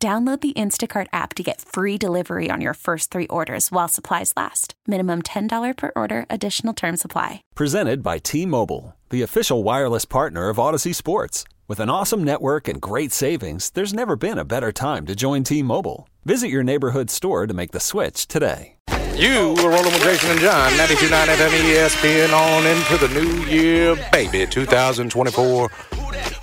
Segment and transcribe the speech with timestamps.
[0.00, 4.32] Download the Instacart app to get free delivery on your first three orders while supplies
[4.36, 4.74] last.
[4.86, 7.42] Minimum $10 per order, additional term supply.
[7.56, 11.42] Presented by T Mobile, the official wireless partner of Audacy Sports.
[11.66, 15.42] With an awesome network and great savings, there's never been a better time to join
[15.42, 16.08] T Mobile.
[16.24, 18.76] Visit your neighborhood store to make the switch today.
[19.16, 23.96] You are rolling with Jason and John, 92.9 FM ESPN on into the new year,
[24.12, 25.68] baby, 2024.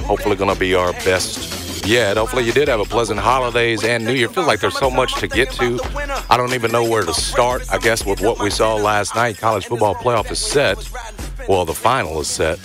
[0.02, 2.18] Hopefully going to be our best yet.
[2.18, 4.28] Hopefully you did have a pleasant holidays and New Year.
[4.28, 5.80] Feels like there's so much to get to.
[6.30, 7.64] I don't even know where to start.
[7.72, 10.78] I guess with what we saw last night, college football playoff is set.
[11.48, 12.60] Well, the final is set.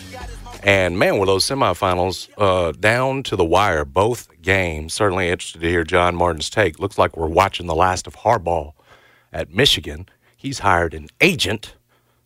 [0.62, 4.94] And man, were those semifinals uh, down to the wire, both games.
[4.94, 6.78] Certainly interested to hear John Martin's take.
[6.78, 8.72] Looks like we're watching the last of Harbaugh
[9.32, 10.06] at Michigan.
[10.36, 11.76] He's hired an agent.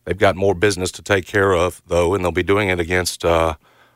[0.03, 3.25] They've got more business to take care of, though, and they'll be doing it against
[3.25, 3.55] uh,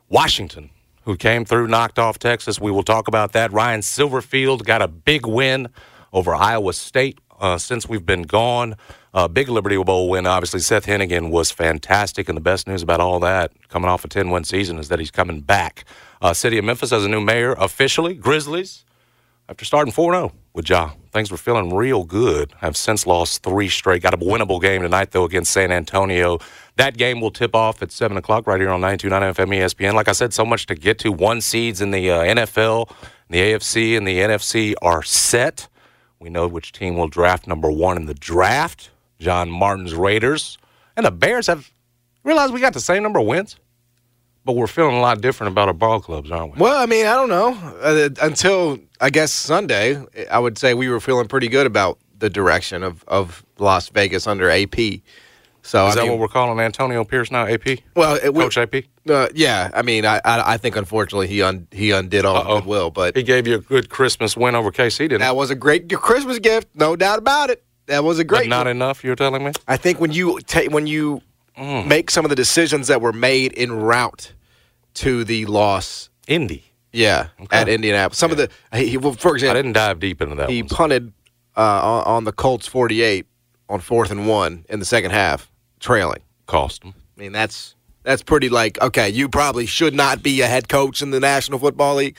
[0.10, 0.72] Washington
[1.10, 2.62] who came through, knocked off Texas.
[2.62, 3.52] We will talk about that.
[3.52, 5.68] Ryan Silverfield got a big win
[6.14, 8.76] over Iowa State uh, since we've been gone.
[9.12, 10.28] Uh, big Liberty Bowl win.
[10.28, 14.08] Obviously, Seth Henigan was fantastic, and the best news about all that, coming off a
[14.08, 15.84] 10 win season, is that he's coming back.
[16.22, 18.14] Uh, City of Memphis has a new mayor officially.
[18.14, 18.86] Grizzlies,
[19.50, 22.54] after starting 4 0 with Ja, things were feeling real good.
[22.60, 24.04] Have since lost three straight.
[24.04, 26.38] Got a winnable game tonight, though, against San Antonio.
[26.80, 29.96] That game will tip off at 7 o'clock right here on 929 FM ESPN.
[29.96, 31.12] Like I said, so much to get to.
[31.12, 32.90] One seeds in the uh, NFL,
[33.30, 35.68] the AFC, and the NFC are set.
[36.20, 38.92] We know which team will draft number one in the draft.
[39.20, 40.58] John Martin's Raiders.
[40.96, 41.70] And the Bears have
[42.24, 43.58] realized we got the same number of wins,
[44.46, 46.62] but we're feeling a lot different about our ball clubs, aren't we?
[46.62, 47.58] Well, I mean, I don't know.
[47.82, 52.30] Uh, until, I guess, Sunday, I would say we were feeling pretty good about the
[52.30, 55.02] direction of, of Las Vegas under AP.
[55.70, 57.78] So Is I that mean, what we're calling Antonio Pierce now, AP?
[57.96, 58.76] Well, it, we- Coach AP?
[59.08, 59.70] uh, yeah.
[59.72, 62.56] I mean, I, I I think unfortunately he un, he undid all Uh-oh.
[62.62, 65.26] goodwill, but He gave you a good Christmas win over KC, didn't he?
[65.28, 67.64] that was a great Christmas gift, no doubt about it.
[67.86, 68.50] That was a But great.
[68.50, 68.76] not one.
[68.78, 69.52] enough, you're telling me?
[69.68, 71.22] I think when you ta- when you
[71.56, 71.86] Mm.
[71.88, 74.34] make some of the decisions that were made en route
[74.96, 76.64] to the loss, Indy.
[76.94, 78.18] yeah, at Indianapolis.
[78.18, 80.70] Some of the he, well, for example, I didn't dive deep into that he one.
[80.70, 81.14] punted
[81.58, 83.28] uh, on, on the Colts 48
[83.70, 85.49] on fourth and one in the second half,
[85.80, 86.22] trailing.
[86.48, 86.94] Cost him.
[87.18, 89.10] I mean, that's that's pretty like okay.
[89.10, 92.18] You probably should not be a head coach in the National Football League.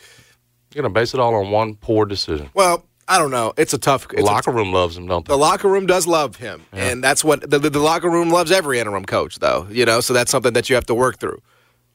[0.74, 2.48] You're going to base it all on one poor decision.
[2.54, 3.52] Well, I don't know.
[3.56, 4.06] It's a tough.
[4.06, 5.32] The It's a- locker room loves him, don't they?
[5.32, 8.52] the locker room does love him, and that's what the, the, the locker room loves
[8.52, 9.66] every interim coach, though.
[9.70, 11.42] You know, so that's something that you have to work through.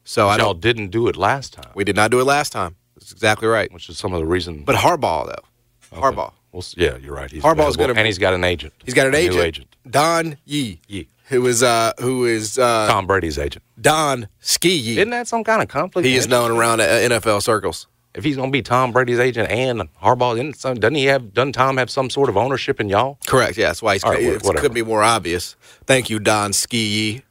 [0.04, 0.60] So I Y'all don't.
[0.60, 2.76] didn't do it last time, We did not do it last time.
[2.96, 3.72] That's exactly right.
[3.72, 4.62] which is some of the reason.
[4.64, 7.30] But Harbaugh, though, Harbaugh, Well, yeah, you're right.
[7.30, 8.74] He's Harbaugh's gonna- and he's got an agent.
[8.84, 9.76] he's got an agent, new agent.
[9.88, 11.08] Don Yee, Yee.
[11.28, 13.64] Who is uh who is uh Tom Brady's agent.
[13.80, 14.98] Don Ski Yee.
[14.98, 16.06] Isn't that some kind of conflict?
[16.06, 17.86] He is known around uh, NFL circles.
[18.14, 21.34] If he's going to be Tom Brady's agent and Harbaugh, some, doesn't he have?
[21.34, 23.18] Doesn't Tom have some sort of ownership in y'all?
[23.26, 23.58] Correct.
[23.58, 25.54] Yeah, that's why he's, right, it couldn't be more obvious.
[25.84, 27.22] Thank you, Don Ski Yee,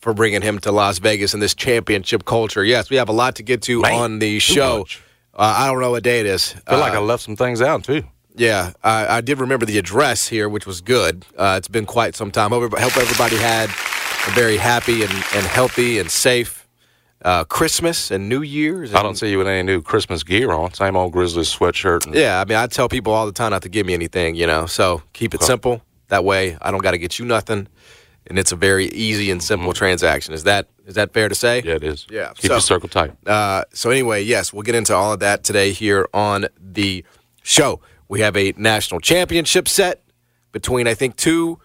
[0.00, 2.64] for bringing him to Las Vegas in this championship culture.
[2.64, 4.86] Yes, we have a lot to get to Man, on the show.
[5.32, 6.56] Uh, I don't know what day it is.
[6.66, 8.02] I feel like Uh, I left some things out too.
[8.36, 11.24] Yeah, I, I did remember the address here, which was good.
[11.36, 12.50] Uh, it's been quite some time.
[12.50, 16.66] Hope, hope everybody had a very happy and, and healthy and safe
[17.24, 18.92] uh, Christmas and New Year's.
[18.92, 20.74] I don't see you with any new Christmas gear on.
[20.74, 22.06] Same old Grizzlies sweatshirt.
[22.06, 24.34] And, Yeah, I mean, I tell people all the time not to give me anything,
[24.34, 24.66] you know.
[24.66, 25.80] So keep it simple.
[26.08, 27.66] That way, I don't got to get you nothing,
[28.26, 30.34] and it's a very easy and simple transaction.
[30.34, 31.62] Is that is that fair to say?
[31.64, 32.06] Yeah, it is.
[32.10, 33.12] Yeah, Keep so- your circle tight.
[33.26, 37.04] Uh, so anyway, yes, we'll get into all of that today here on the
[37.42, 37.80] show.
[38.08, 40.02] We have a national championship set
[40.52, 41.58] between I think two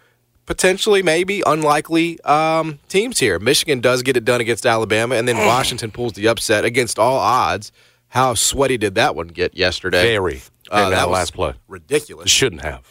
[0.45, 3.37] potentially maybe unlikely um, teams here.
[3.37, 7.17] Michigan does get it done against Alabama, and then Washington pulls the upset against all
[7.17, 7.71] odds.
[8.07, 10.01] How sweaty did that one get yesterday?
[10.01, 10.41] Very.
[10.71, 11.53] Uh, that last play.
[11.67, 12.29] ridiculous.
[12.29, 12.83] Shouldn't have.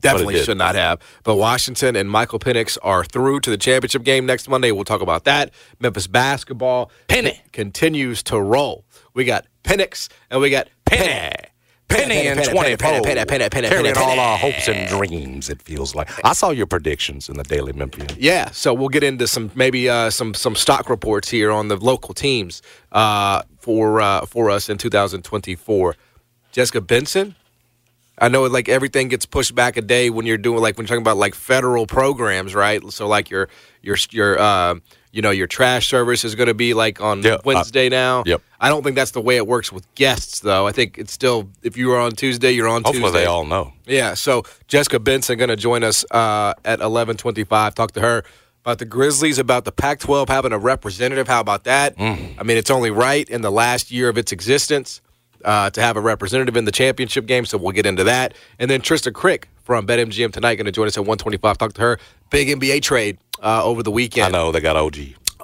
[0.00, 1.00] Definitely should not have.
[1.22, 4.70] But Washington and Michael Penix are through to the championship game next Monday.
[4.70, 5.50] We'll talk about that.
[5.80, 7.40] Memphis basketball Penny.
[7.52, 8.84] continues to roll.
[9.14, 11.43] We got Penix and we got Penny.
[11.88, 15.62] Penny and penny, 20 penny, penny, penny, penny, Carrying all our hopes and dreams, it
[15.62, 16.10] feels like.
[16.24, 18.08] I saw your predictions in the Daily Memphian.
[18.18, 21.76] Yeah, so we'll get into some maybe uh, some some stock reports here on the
[21.76, 25.94] local teams uh, for uh, for us in 2024.
[26.52, 27.34] Jessica Benson,
[28.18, 30.88] I know like everything gets pushed back a day when you're doing like when you're
[30.88, 32.82] talking about like federal programs, right?
[32.92, 33.48] So like your
[33.82, 34.76] your your uh,
[35.12, 38.22] you know your trash service is going to be like on Wednesday now.
[38.26, 38.42] yep.
[38.64, 40.66] I don't think that's the way it works with guests though.
[40.66, 42.98] I think it's still if you are on Tuesday, you're on Tuesday.
[42.98, 43.20] Hopefully Tuesday.
[43.20, 43.74] they all know.
[43.84, 47.74] Yeah, so Jessica Benson going to join us uh, at 11:25.
[47.74, 48.24] Talk to her
[48.62, 51.28] about the Grizzlies, about the Pac-12 having a representative.
[51.28, 51.94] How about that?
[51.98, 52.36] Mm.
[52.38, 55.02] I mean, it's only right in the last year of its existence
[55.44, 57.44] uh, to have a representative in the championship game.
[57.44, 58.32] So we'll get into that.
[58.58, 61.58] And then Trysta Krick from BetMGM tonight going to join us at 125.
[61.58, 61.98] Talk to her.
[62.30, 64.34] Big NBA trade uh, over the weekend.
[64.34, 64.96] I know they got OG.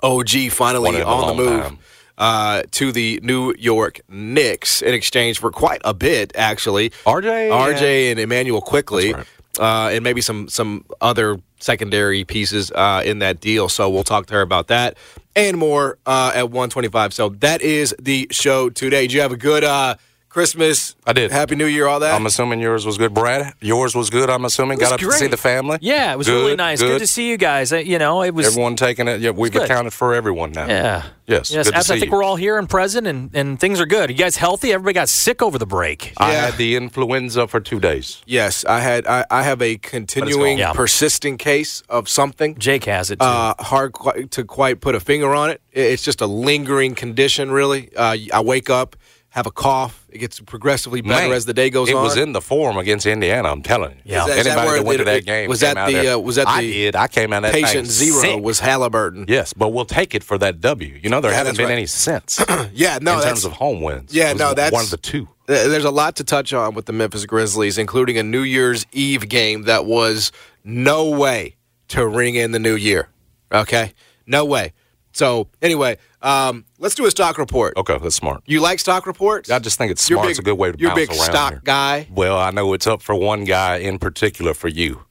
[0.02, 1.78] OG finally on the move time.
[2.20, 6.90] Uh, to the New York Knicks in exchange for quite a bit, actually.
[7.06, 9.28] RJ, RJ and Immanuel Quickley, That's
[9.58, 13.68] uh, and maybe some some other secondary pieces uh, in that deal.
[13.68, 14.96] So we'll talk to her about that
[15.36, 17.12] and more uh, at 125.
[17.14, 19.06] So that is the show today.
[19.06, 19.96] Do you have a good uh,
[20.30, 20.94] Christmas?
[21.04, 21.32] I did.
[21.32, 22.14] Happy New Year, all that.
[22.14, 23.12] I'm assuming yours was good.
[23.12, 24.30] Brad, yours was good.
[24.30, 24.78] I'm assuming.
[24.78, 25.78] was Got up to see the family.
[25.80, 26.80] Yeah, it was Good, really nice.
[26.80, 27.00] Good.
[27.00, 27.72] to see you guys.
[27.72, 28.46] Uh, You know, it was.
[28.46, 29.20] Everyone taking it.
[29.20, 29.62] Yeah, we've good.
[29.62, 30.66] accounted for everyone now.
[30.68, 31.02] yeah.
[31.26, 31.66] Yes, Yes.
[31.66, 32.10] good to abs- I think you.
[32.12, 34.08] we're all here and present, and, and things are good.
[34.10, 34.72] You guys healthy?
[34.72, 36.12] Everybody got sick over the break.
[36.16, 38.22] I had the influenza for two days.
[38.24, 39.06] yes, I had.
[39.08, 40.72] I, I have a continuing, Yeah.
[40.72, 42.56] persisting case of something.
[42.56, 43.26] Jake has it too.
[43.26, 45.60] Uh, hard qu- to quite put a finger on it.
[45.72, 47.90] It's just a lingering condition, really.
[47.96, 48.96] Uh, I wake up,
[49.30, 49.99] have a cough.
[50.12, 52.00] It gets progressively better Man, as the day goes it on.
[52.00, 53.50] It was in the forum against Indiana.
[53.50, 54.02] I'm telling you.
[54.04, 54.26] Yeah.
[54.26, 56.14] Is that- that Anybody where that went it- to that it- game was that the,
[56.14, 56.96] uh, was that I the did.
[56.96, 58.42] I came out that Patient zero sick.
[58.42, 59.26] was Halliburton.
[59.28, 60.98] Yes, but we'll take it for that W.
[61.02, 61.72] You know, there Yeah, haven't been right.
[61.72, 64.12] any since Yeah, no, in terms of home wins.
[64.12, 65.28] Yeah, no, that's- one of the two.
[65.46, 69.28] There's a lot to touch on with the Memphis Grizzlies, including a New Year's Eve
[69.28, 70.30] game that was
[70.64, 71.56] no way
[71.88, 73.08] to ring in the new year.
[73.52, 73.92] Okay,
[74.26, 74.72] no way.
[75.12, 77.76] So anyway, um, let's do a stock report.
[77.76, 78.42] Okay, that's smart.
[78.46, 79.50] You like stock reports?
[79.50, 80.24] I just think it's smart.
[80.24, 80.96] big- it's a good way to bounce around.
[80.96, 81.60] You're a bounce big around stock here.
[81.64, 82.08] guy.
[82.12, 85.04] Well, I know it's up for one guy in particular for you.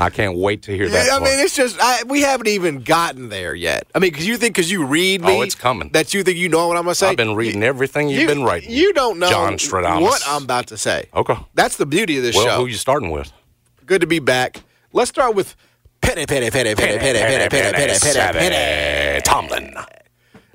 [0.00, 1.06] I can't wait to hear that.
[1.08, 3.84] Yeah, I mean, it's just I, we haven't even gotten there yet.
[3.96, 5.90] I mean, because you think because you read me, Oh, it's coming.
[5.92, 7.08] That you think you know what I'm gonna say.
[7.08, 8.70] I've been reading everything you've you, been writing.
[8.70, 10.02] You don't know John Stradamus.
[10.02, 11.08] what I'm about to say.
[11.14, 11.34] Okay.
[11.54, 12.56] That's the beauty of this Well, show.
[12.58, 13.32] who you starting with?
[13.86, 14.62] Good to be back.
[14.92, 15.56] Let's start with
[16.00, 19.20] Penny, Penny, Penny, Penny, Penny, Penny, Penny, Penny, Penny, Penny.
[19.22, 19.74] Tomlin.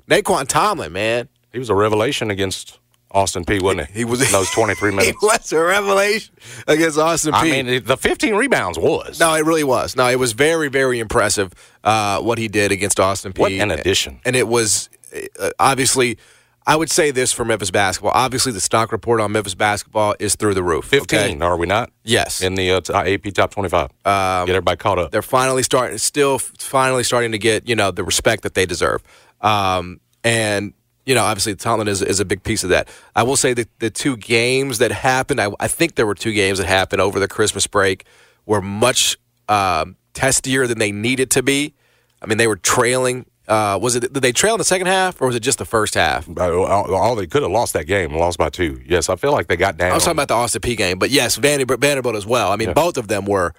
[0.08, 1.28] Nae'Qwan Tomlin, man.
[1.52, 2.78] He was a revelation against
[3.10, 3.98] Austin Peay, wasn't he?
[4.00, 5.06] He was in those 23 minutes.
[5.06, 6.34] He was a revelation
[6.66, 7.58] against Austin Peay.
[7.58, 9.20] I mean, the 15 rebounds was.
[9.20, 9.94] no, it really was.
[9.96, 11.52] No, it was very, very impressive
[11.84, 13.38] uh, what he did against Austin Peay.
[13.38, 14.20] What an addition.
[14.24, 14.90] And it was
[15.38, 16.18] uh, obviously,
[16.66, 18.12] I would say this for Memphis basketball.
[18.14, 20.86] Obviously, the stock report on Memphis basketball is through the roof.
[20.86, 21.38] 15, okay?
[21.40, 21.90] are we not?
[22.04, 22.40] Yes.
[22.40, 23.90] In the uh, AP top 25.
[24.04, 25.10] Um, Get everybody caught up.
[25.10, 29.02] they're finally starting, still finally starting to get you know the respect that they deserve.
[29.40, 30.72] Um, and
[31.04, 32.88] you know, obviously, Tomlin is is a big piece of that.
[33.14, 36.32] I will say that the two games that happened, I, I think there were two
[36.32, 38.06] games that happened over the Christmas break,
[38.46, 39.18] were much
[39.50, 41.74] um, testier than they needed to be.
[42.22, 43.26] I mean, they were trailing.
[43.46, 45.64] Uh, was it did they trail in the second half, or was it just the
[45.66, 46.26] first half?
[46.38, 48.80] All, they could have lost that game, lost by two.
[48.86, 49.90] Yes, I feel like they got down.
[49.90, 52.52] I was talking about the Austin Peay game, but yes, Vanderbilt, Vanderbilt as well.
[52.52, 53.52] I mean, both of them were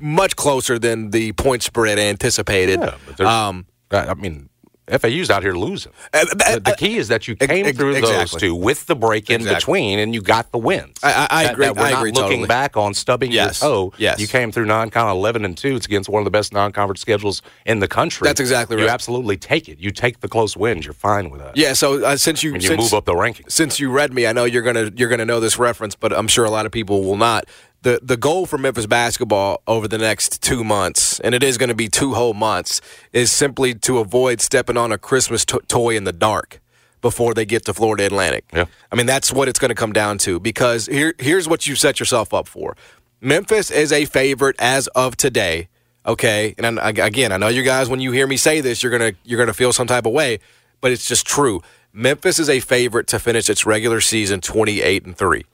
[0.00, 2.80] much closer than the point spread anticipated.
[3.18, 4.50] Yeah, um, I mean,
[4.88, 5.92] FAU's out here losing.
[6.12, 8.40] uh, The, the key is that you came ex- through those exactly.
[8.40, 9.54] two with the break in Exactly.
[9.56, 10.98] between, and you got the wins.
[11.02, 12.46] I- I- I That- agree- That we're I not agree looking totally.
[12.48, 13.62] back on stubbing Yes.
[13.62, 13.92] your toe.
[13.96, 14.18] Yes.
[14.20, 15.76] You came through non-con 11 and two.
[15.76, 18.26] It's against one of the best non-conference schedules in the country.
[18.26, 18.82] That's exactly right.
[18.82, 19.78] You absolutely take it.
[19.78, 20.84] You take the close wins.
[20.84, 21.56] You're fine with that.
[21.56, 23.52] Yeah, so uh, since you And you since, move up the rankings.
[23.52, 26.28] since you read me, I know you're gonna you're gonna know this reference, but I'm
[26.28, 27.44] sure a lot of people will not.
[27.84, 31.68] The The goal for Memphis basketball over the next two months, and it is going
[31.68, 32.80] to be two whole months,
[33.12, 36.60] is simply to avoid stepping on a Christmas to- toy in the dark
[37.00, 38.44] before they get to Florida Atlantic.
[38.52, 38.64] Yeah.
[38.90, 41.76] I mean that's what it's going to come down to because here here's what you
[41.76, 42.76] set yourself up for.
[43.20, 45.68] Memphis is a favorite as of today.
[46.06, 47.88] Okay, and I, again, I know you guys.
[47.88, 50.38] When you hear me say this, you're gonna you're gonna feel some type of way,
[50.80, 51.62] but it's just true.
[51.92, 55.44] Memphis is a favorite to finish its regular season 28 and three.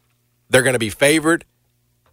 [0.49, 1.45] They're going to be favored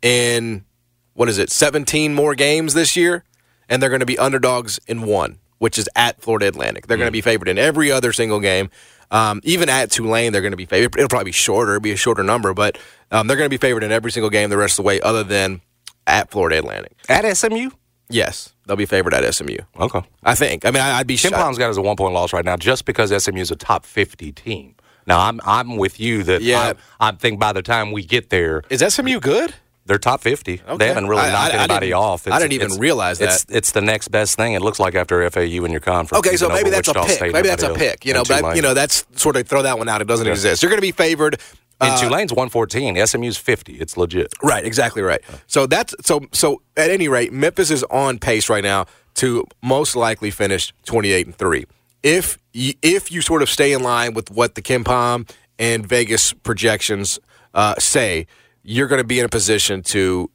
[0.01, 0.65] in
[1.13, 3.23] what is it, 17 more games this year,
[3.67, 6.87] and they're going to be underdogs in one, which is at Florida Atlantic.
[6.87, 8.69] They're going to be favored in every other single game.
[9.09, 10.95] Um, even at Tulane, they're going to be favored.
[10.97, 12.77] It'll probably be shorter, it'll be a shorter number, but
[13.11, 15.01] um, they're going to be favored in every single game the rest of the way,
[15.01, 15.61] other than
[16.05, 16.93] at Florida Atlantic.
[17.09, 17.69] At SMU?
[18.09, 19.57] Yes, they'll be favored at SMU.
[19.79, 20.01] Okay.
[20.23, 20.65] I think.
[20.65, 21.31] I mean, I, I'd be Tim.
[21.31, 23.85] Brown's got us a one point loss right now just because SMU is a top
[23.85, 24.75] 50 team.
[25.05, 26.73] Now, I'm I'm with you that Yeah.
[26.99, 29.53] I, I think by the time we get there, Is SMU good?
[29.87, 30.61] They're top 50.
[30.67, 30.77] Okay.
[30.77, 32.27] They haven't really I- knocked I- I anybody didn't- off.
[32.27, 33.55] I didn't even it's- realize It's, that.
[33.55, 36.19] it's the next best thing, it looks like, after FAU and your conference.
[36.25, 37.09] Okay, so maybe that's a pick.
[37.09, 38.05] State Maybe that's a pick.
[38.05, 40.01] You know, but you know that's sort of throw that one out.
[40.01, 40.33] It doesn't Yeah.
[40.33, 40.61] exist.
[40.61, 41.39] You're going to be favored
[41.79, 42.97] And Tulane's 114.
[42.97, 43.73] SMU's 50.
[43.73, 44.33] It's legit.
[44.41, 45.21] Right, exactly right.
[45.45, 49.95] So that's so so at any rate, Memphis is on pace right now to most
[49.95, 51.65] likely finish 28 and 3.
[52.01, 55.29] If you, if you sort of stay in line with what the KenPom
[55.59, 57.19] and Vegas projections
[57.53, 58.25] uh, say,
[58.69, 60.29] you're going to be in a position to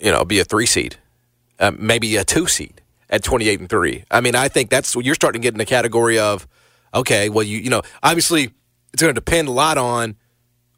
[0.00, 0.96] you know, be a 3 seed.
[1.58, 4.04] Uh, maybe a 2 seed at 28 and 3.
[4.10, 6.46] I mean, I think that's you're starting to get in the category of
[6.94, 8.50] okay, well you you know, obviously
[8.92, 10.16] it's going to depend a lot on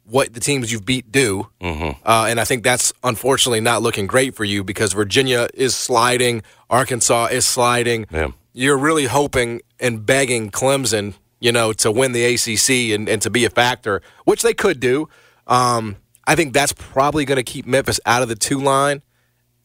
[0.03, 1.47] what the teams you've beat do.
[1.61, 2.01] Mm-hmm.
[2.05, 6.41] Uh, and I think that's unfortunately not looking great for you because Virginia is sliding,
[6.69, 8.07] Arkansas is sliding.
[8.11, 8.31] Yeah.
[8.53, 13.29] You're really hoping and begging Clemson, you know, to win the ACC and, and to
[13.29, 15.07] be a factor, which they could do.
[15.47, 19.01] Um, I think that's probably going to keep Memphis out of the two line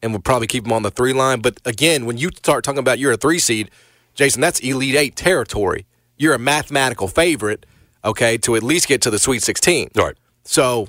[0.01, 1.41] and would probably keep them on the three line.
[1.41, 3.71] But again, when you start talking about you're a three seed,
[4.13, 5.85] Jason, that's Elite Eight territory.
[6.17, 7.65] You're a mathematical favorite,
[8.03, 9.91] okay, to at least get to the Sweet 16.
[9.95, 10.15] Right.
[10.43, 10.87] So,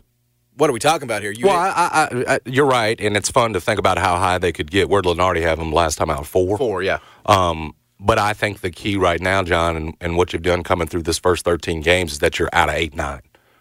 [0.57, 1.31] what are we talking about here?
[1.31, 4.39] You Well, I, I, I, you're right, and it's fun to think about how high
[4.39, 4.89] they could get.
[4.89, 6.27] Where did Lunardi have them last time out?
[6.27, 6.57] Four.
[6.57, 6.99] four, yeah.
[7.27, 10.89] Um, but I think the key right now, John, and, and what you've done coming
[10.89, 13.21] through this first 13 games is that you're out of eight nine.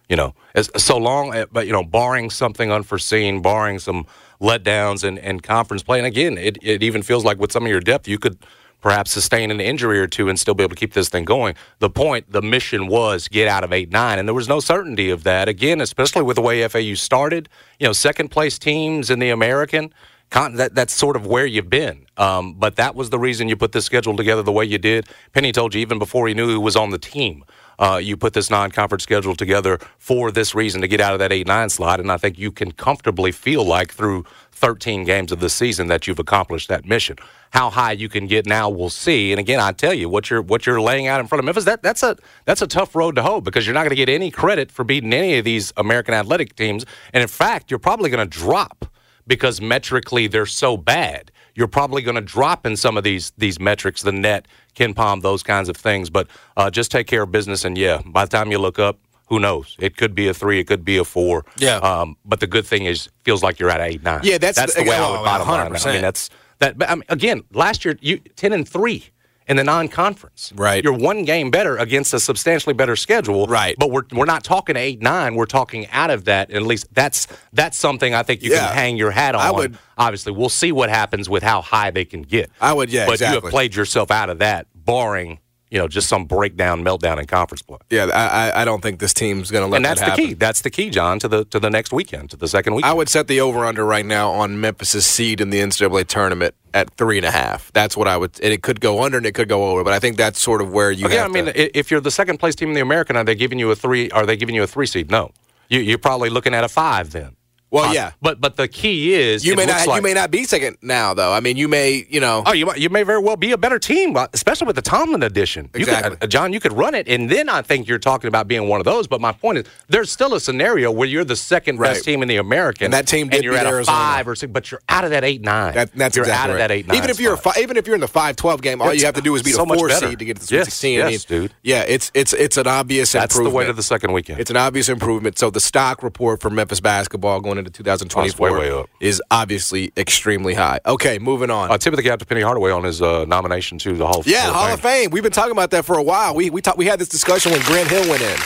[0.10, 4.06] You know, as, so long, eh, but you know, barring something unforeseen, barring some
[4.40, 7.70] letdowns and, and conference play, and again, it, it even feels like with some of
[7.70, 8.38] your depth, you could
[8.82, 11.56] perhaps sustain an injury or two and still be able to keep this thing going.
[11.80, 15.10] The point, the mission was get out of eight nine, and there was no certainty
[15.10, 15.50] of that.
[15.50, 17.50] Again, especially with the way FAU started,
[17.80, 19.94] you know, second place teams in the American.
[20.30, 22.06] That, that's sort of where you've been.
[22.18, 25.08] Um, but that was the reason you put this schedule together the way you did.
[25.32, 27.46] Penny told you even before he knew who was on the team,
[27.80, 31.32] uh, you put this non-conference schedule together for this reason to get out of that
[31.32, 32.00] eight nine slot.
[32.00, 36.08] And I think you can comfortably feel like through 13 games of the season that
[36.08, 37.16] you've accomplished that mission.
[37.52, 39.32] How high you can get now, we'll see.
[39.32, 41.66] And again, I tell you what you're what you're laying out in front of Memphis.
[41.66, 44.10] That that's a that's a tough road to hoe because you're not going to get
[44.10, 46.86] any credit for beating any of these American athletic teams.
[47.14, 48.86] And in fact, you're probably going to drop
[49.28, 51.32] because metrically they're so bad.
[51.58, 55.42] You're probably going to drop in some of these these metrics, the net, KenPom, those
[55.42, 56.10] kinds of things.
[56.12, 59.00] But uh, just take care of business, and yeah, by the time you look up,
[59.28, 59.76] who knows?
[59.80, 61.46] It could be a three, it could be a four.
[61.58, 61.78] Yeah.
[61.78, 64.22] Um, but the good thing is, feels like you're at eight nine.
[64.22, 65.76] Yeah, that's that's the- the way I oh, would bottom line.
[65.76, 66.78] I mean, that's that.
[66.78, 69.06] But I mean, again, last year you ten and three
[69.48, 70.52] in the non-conference.
[70.56, 70.84] Right.
[70.84, 73.48] You're one game better against a substantially better schedule.
[73.48, 73.76] Right.
[73.80, 75.36] But we're we're not talking eight nine.
[75.36, 76.50] We're talking out of that.
[76.50, 78.68] And at least that's that's something I think you Yeah.
[78.68, 79.42] can hang your hat on.
[79.42, 82.52] I would- Obviously, we'll see what happens with how high they can get.
[82.62, 86.08] I would, yeah, But you have played yourself out of that, barring you know just
[86.08, 87.78] some breakdown, meltdown in conference play.
[87.90, 90.28] Yeah, I, I- I don't think this team's going to let And that's that the
[90.28, 90.34] key.
[90.34, 92.92] That's the key, John, to the to the next weekend, to the second weekend.
[92.92, 96.56] I would set the over under right now on Memphis's seed in the NCAA tournament
[96.74, 97.72] at three and a half.
[97.74, 98.40] That's what I would.
[98.44, 100.62] And it could go under and it could go over, but I think that's sort
[100.62, 101.06] of where you.
[101.06, 103.36] Again, I mean, to- if you're the second place team in the American, are they
[103.36, 104.10] giving you a three?
[104.12, 105.10] Are they giving you a three seed?
[105.10, 105.32] No,
[105.70, 107.37] you, you're probably looking at a five then.
[107.70, 108.12] Well, yeah.
[108.22, 109.86] but but the key is You may not.
[109.88, 111.32] like- you may not be second now, though.
[111.34, 112.06] I mean, you may.
[112.10, 112.44] You know.
[112.46, 114.82] Oh, you might, you may very well be a better team, uh, especially with the
[114.82, 115.70] Tomlin edition.
[115.74, 116.12] You Exactly.
[116.18, 118.68] could, uh, John, you could run it, and then I think you're talking about being
[118.68, 119.08] one of those.
[119.08, 121.94] But my point is, there's still a scenario where you're the second Right.
[121.94, 123.98] best team in the American, And that team did and you're at Arizona.
[123.98, 125.74] a five or six, but you're out of that eight nine.
[125.74, 126.98] That, that's you're exactly out of that eight nine.
[126.98, 129.00] Even if you're a fi- even if you're in the five twelve game, all It's
[129.02, 130.58] you have to do is beat so a four seed to get to the Sweet
[130.58, 131.02] Yes, Sixteen.
[131.02, 131.54] I yes, mean, dude.
[131.64, 133.56] Yeah, it's it's it's an obvious that's the improvement.
[133.56, 134.40] way to the second weekend.
[134.40, 135.38] It's an obvious improvement.
[135.38, 138.90] So the stock report for Memphis basketball going into 2024 Oh, way, way up.
[139.00, 140.80] is obviously extremely high.
[140.86, 141.72] Okay, moving on.
[141.72, 144.20] uh, tip of the cap to Penny Hardaway on his uh, nomination to the Hall.
[144.20, 145.12] of- yeah, Hall of Fame.
[145.12, 146.36] We've been talking about that for a while.
[146.36, 148.38] We we talked, we had this discussion when Grant Hill went in.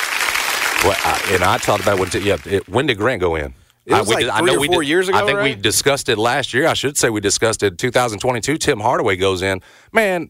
[0.84, 2.10] Well, I, and I talked about when.
[2.10, 3.54] T- yeah, it, when did Grant go in?
[3.86, 5.26] It was I, like did- I three know or we four did- years ago, I
[5.26, 6.68] think we discussed it last year.
[6.68, 8.58] I should say we discussed it 2022.
[8.58, 9.62] Tim Hardaway goes in.
[9.92, 10.30] Man,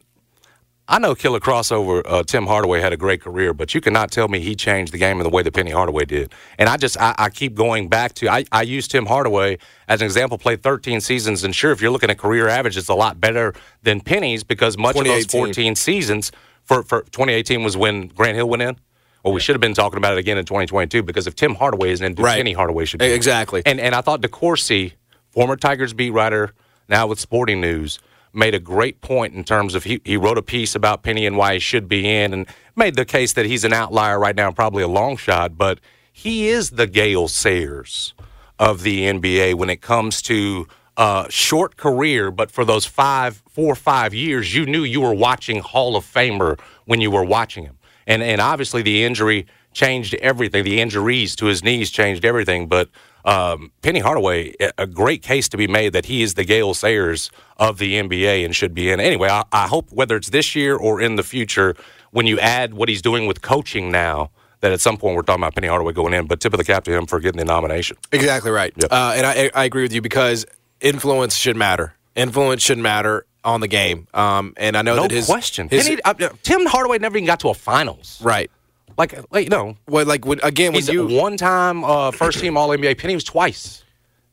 [0.92, 2.02] I know Killer Crossover.
[2.06, 4.98] Uh, Tim Hardaway had a great career, but you cannot tell me he changed the
[4.98, 6.34] game in the way that Penny Hardaway did.
[6.60, 9.58] And I just I, I keep going back to I, I use Tim Hardaway
[9.88, 10.38] as an example.
[10.38, 13.54] Played 13 seasons, and sure, if you're looking at career average, it's a lot better
[13.84, 16.34] than Penny's because much of those 14 seasons
[16.66, 18.78] for for 2018 was when Grant Hill went in.
[19.24, 21.92] Well, we should have been talking about it again in 2022 because if Tim Hardaway
[21.92, 22.36] isn't in, Right.
[22.36, 23.06] Penny Hardaway should be.
[23.06, 23.62] Exactly.
[23.66, 24.92] And and I thought DeCourcy,
[25.30, 26.52] former Tigers beat writer,
[26.90, 28.00] now with Sporting News,
[28.34, 31.38] made a great point in terms of he, he wrote a piece about Penny and
[31.38, 34.52] why he should be in and made the case that he's an outlier right now,
[34.52, 35.80] probably a long shot, but
[36.12, 38.14] he is the Gale Sayers
[38.60, 43.74] of the NBA when it comes to uh, short career, but for those five, four
[43.74, 47.64] or five years, you knew you were watching Hall of Famer when you were watching
[47.64, 47.78] him.
[48.08, 50.64] And and obviously the injury changed everything.
[50.64, 52.68] The injuries to his knees changed everything.
[52.68, 52.90] But
[53.26, 57.30] um, Penny Hardaway, a- great case to be made that he is the Gale Sayers
[57.58, 59.00] of the NBA and should be in.
[59.00, 61.76] Anyway, I, I hope whether it's this year or in the future,
[62.12, 65.42] when you add what he's doing with coaching now, that at some point we're talking
[65.44, 67.46] about Penny Hardaway going in, but tip of the cap to him for getting the
[67.46, 67.98] nomination.
[68.12, 68.74] Exactly right.
[68.78, 68.92] Yep.
[68.92, 70.46] Uh, and I, I agree with you because
[70.82, 71.96] influence should matter.
[72.16, 74.08] Influence should matter on the game.
[74.14, 75.68] Um, and I know No that his question.
[75.70, 76.14] his- Penny, uh,
[76.44, 78.20] Tim Hardaway never even got to a finals.
[78.24, 78.52] right.
[78.98, 82.40] Like, like you know, Well, like when, again, when he's you one time uh, first
[82.40, 82.98] team All NBA.
[82.98, 83.84] Penny was twice.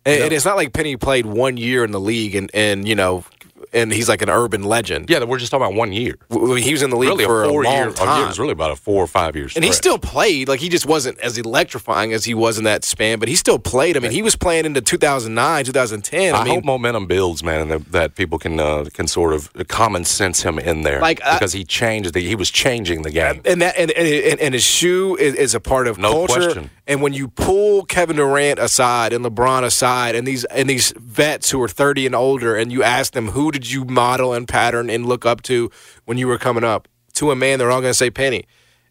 [0.04, 2.94] and, and it's not like Penny played one year in the league and and you
[2.94, 3.24] know,
[3.72, 5.10] and he's like an urban legend.
[5.10, 6.16] Yeah, we're just talking about one year.
[6.30, 7.90] W- He was in the league Really, for a four long year.
[7.92, 8.24] time.
[8.24, 9.54] It was really about a four or five years.
[9.56, 10.48] And he still played.
[10.48, 13.58] Like he just wasn't as electrifying as he was in that span, but he still
[13.58, 13.96] played.
[13.96, 16.34] I mean, he was playing into 2009, 2010.
[16.34, 19.32] I, I, mean, hope momentum builds, man, and that, that people can uh, can sort
[19.32, 23.02] of common sense him in there, Like, I- because he changed the he was changing
[23.02, 23.40] the game.
[23.44, 26.34] and that and, and, and his shoe is, is a part of No culture.
[26.42, 26.70] question.
[26.86, 31.50] And when you pull Kevin Durant aside and LeBron aside, and these and these vets
[31.50, 34.90] who are 30 and older, and you ask them who did you model and pattern
[34.90, 35.70] and look up to
[36.04, 38.44] when you were coming up, to a man, they're all going to say Penny.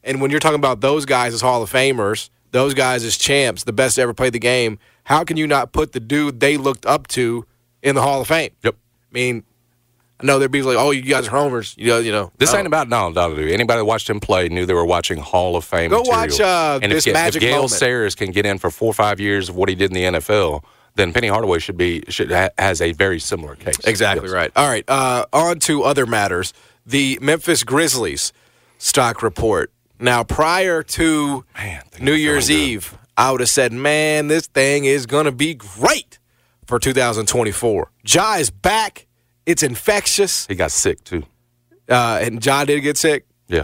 [0.04, 3.64] And when you're talking about those guys as Hall of Famers, those guys as champs,
[3.64, 6.58] the best to ever play the game, how can you not put the dude they
[6.58, 7.46] looked up to
[7.82, 8.52] in the Hall of Fame?
[8.64, 8.76] Yep.
[8.76, 9.44] I mean,
[10.20, 11.76] I know there'd be like, oh, you guys are homers.
[11.78, 12.32] You know, you know.
[12.38, 12.60] This no.
[12.60, 13.36] ain't about no, no.
[13.36, 15.92] Anybody that watched him play knew they were watching Hall of Fame.
[15.92, 16.20] Go material.
[16.20, 17.72] watch, uh, and this if, magic if Gale moment.
[17.72, 20.20] Sayers can get in for four or five years of what he did in the
[20.20, 20.64] NFL,
[20.98, 23.78] then Penny Hardaway should be should ha, has a very similar case.
[23.86, 24.34] Exactly Yes.
[24.34, 24.52] right.
[24.56, 24.84] All right.
[24.88, 26.54] Uh, on to other matters.
[26.86, 28.34] The Memphis Grizzlies
[28.78, 29.72] stock report.
[30.00, 32.70] Now, prior to Man, New Year's feeling good.
[32.70, 36.20] Eve, I would have said, man, this thing is going to be great
[36.68, 37.92] for 2024.
[38.06, 39.08] Ja is back.
[39.46, 40.46] It's infectious.
[40.48, 41.24] He got sick too.
[41.90, 43.26] Uh, and Ja did get sick.
[43.48, 43.64] Yeah.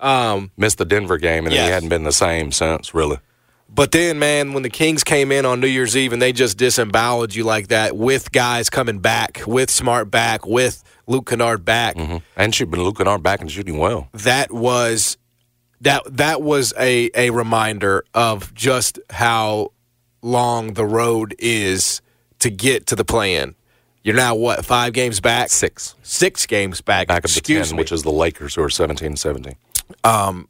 [0.00, 1.66] Um, missed the Denver game, and Yes.
[1.66, 2.94] he hadn't been the same since.
[2.94, 3.18] Really.
[3.72, 6.58] But then, man, when the Kings came in on New Year's Eve and they just
[6.58, 11.96] disemboweled you like that with guys coming back, with Smart back, with Luke Kennard back,
[11.96, 12.18] mm-hmm.
[12.36, 14.08] And shoot, been Luke Kennard back and shooting well.
[14.12, 15.16] that was
[15.80, 19.72] that that was a a reminder of just how
[20.22, 22.02] long the road is
[22.40, 23.54] to get to the play-in.
[24.02, 25.94] You're now what five games back, Six.
[26.02, 27.06] six games back.
[27.08, 27.78] Back of the 10, me.
[27.78, 29.54] which is the Lakers, who are 17 17.
[30.04, 30.48] Um,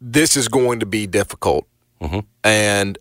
[0.00, 1.66] this is going to be difficult,
[2.00, 2.20] Mm-hmm.
[2.44, 2.98] and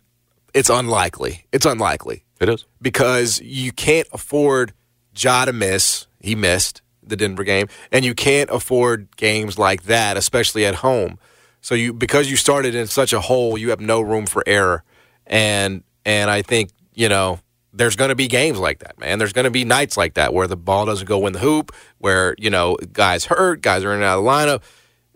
[0.54, 1.46] it's unlikely.
[1.52, 2.66] It's unlikely It is.
[2.82, 4.72] because you can't afford
[5.18, 6.08] Ja to miss.
[6.22, 11.20] He missed the Denver game, and you can't afford games like that, especially at home.
[11.62, 14.84] So you because you started in such a hole, you have no room for error,
[15.28, 17.40] and and I think you know
[17.74, 19.20] there's going to be games like that, man.
[19.20, 21.74] There's going to be nights like that where the ball doesn't go in the hoop,
[21.98, 24.62] where you know guys hurt, guys are in and out of the lineup.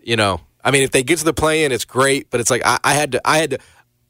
[0.02, 2.50] You know, I mean, if they get to the play in, it's great, but it's
[2.50, 3.58] like I, I had to, I had to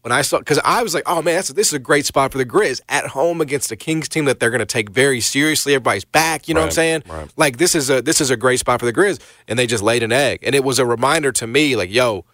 [0.02, 2.32] when I saw because I was like, oh man, that's, this is a great spot
[2.32, 5.20] for the Grizz at home against a Kings team that they're going to take very
[5.20, 5.74] seriously.
[5.74, 7.02] Everybody's back, you know what I'm saying?
[7.08, 7.32] right.
[7.36, 9.82] Like this is a this is a great spot for the Grizz, and they just
[9.82, 12.24] laid an egg, and it was a reminder to me, like, yo,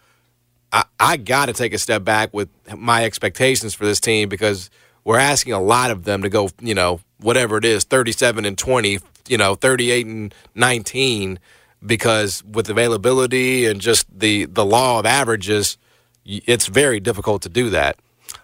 [0.71, 4.69] I, I got to take a step back with my expectations for this team because
[5.03, 8.57] we're asking a lot of them to go, you know, whatever it is, 37 and
[8.57, 11.39] 20, you know, 38 and 19,
[11.85, 15.77] because with availability and just the the law of averages,
[16.25, 17.97] it's very difficult to do that.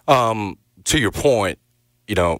[0.08, 1.58] Um, to your point,
[2.06, 2.38] you know,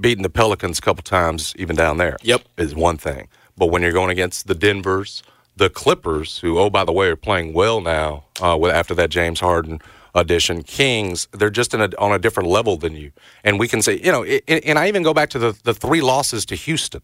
[0.00, 2.42] beating the Pelicans a couple times, even down there, Yep.
[2.58, 3.28] is one thing.
[3.56, 5.22] But when you're going against the Denvers,
[5.56, 9.10] the Clippers, who, oh by the way, are playing well now uh, with after that
[9.10, 9.80] James Harden
[10.14, 13.12] addition, Kings, they're just in a, on a different level than you.
[13.44, 15.74] And we can say, you know, it, and I even go back to the the
[15.74, 17.02] three losses to Houston.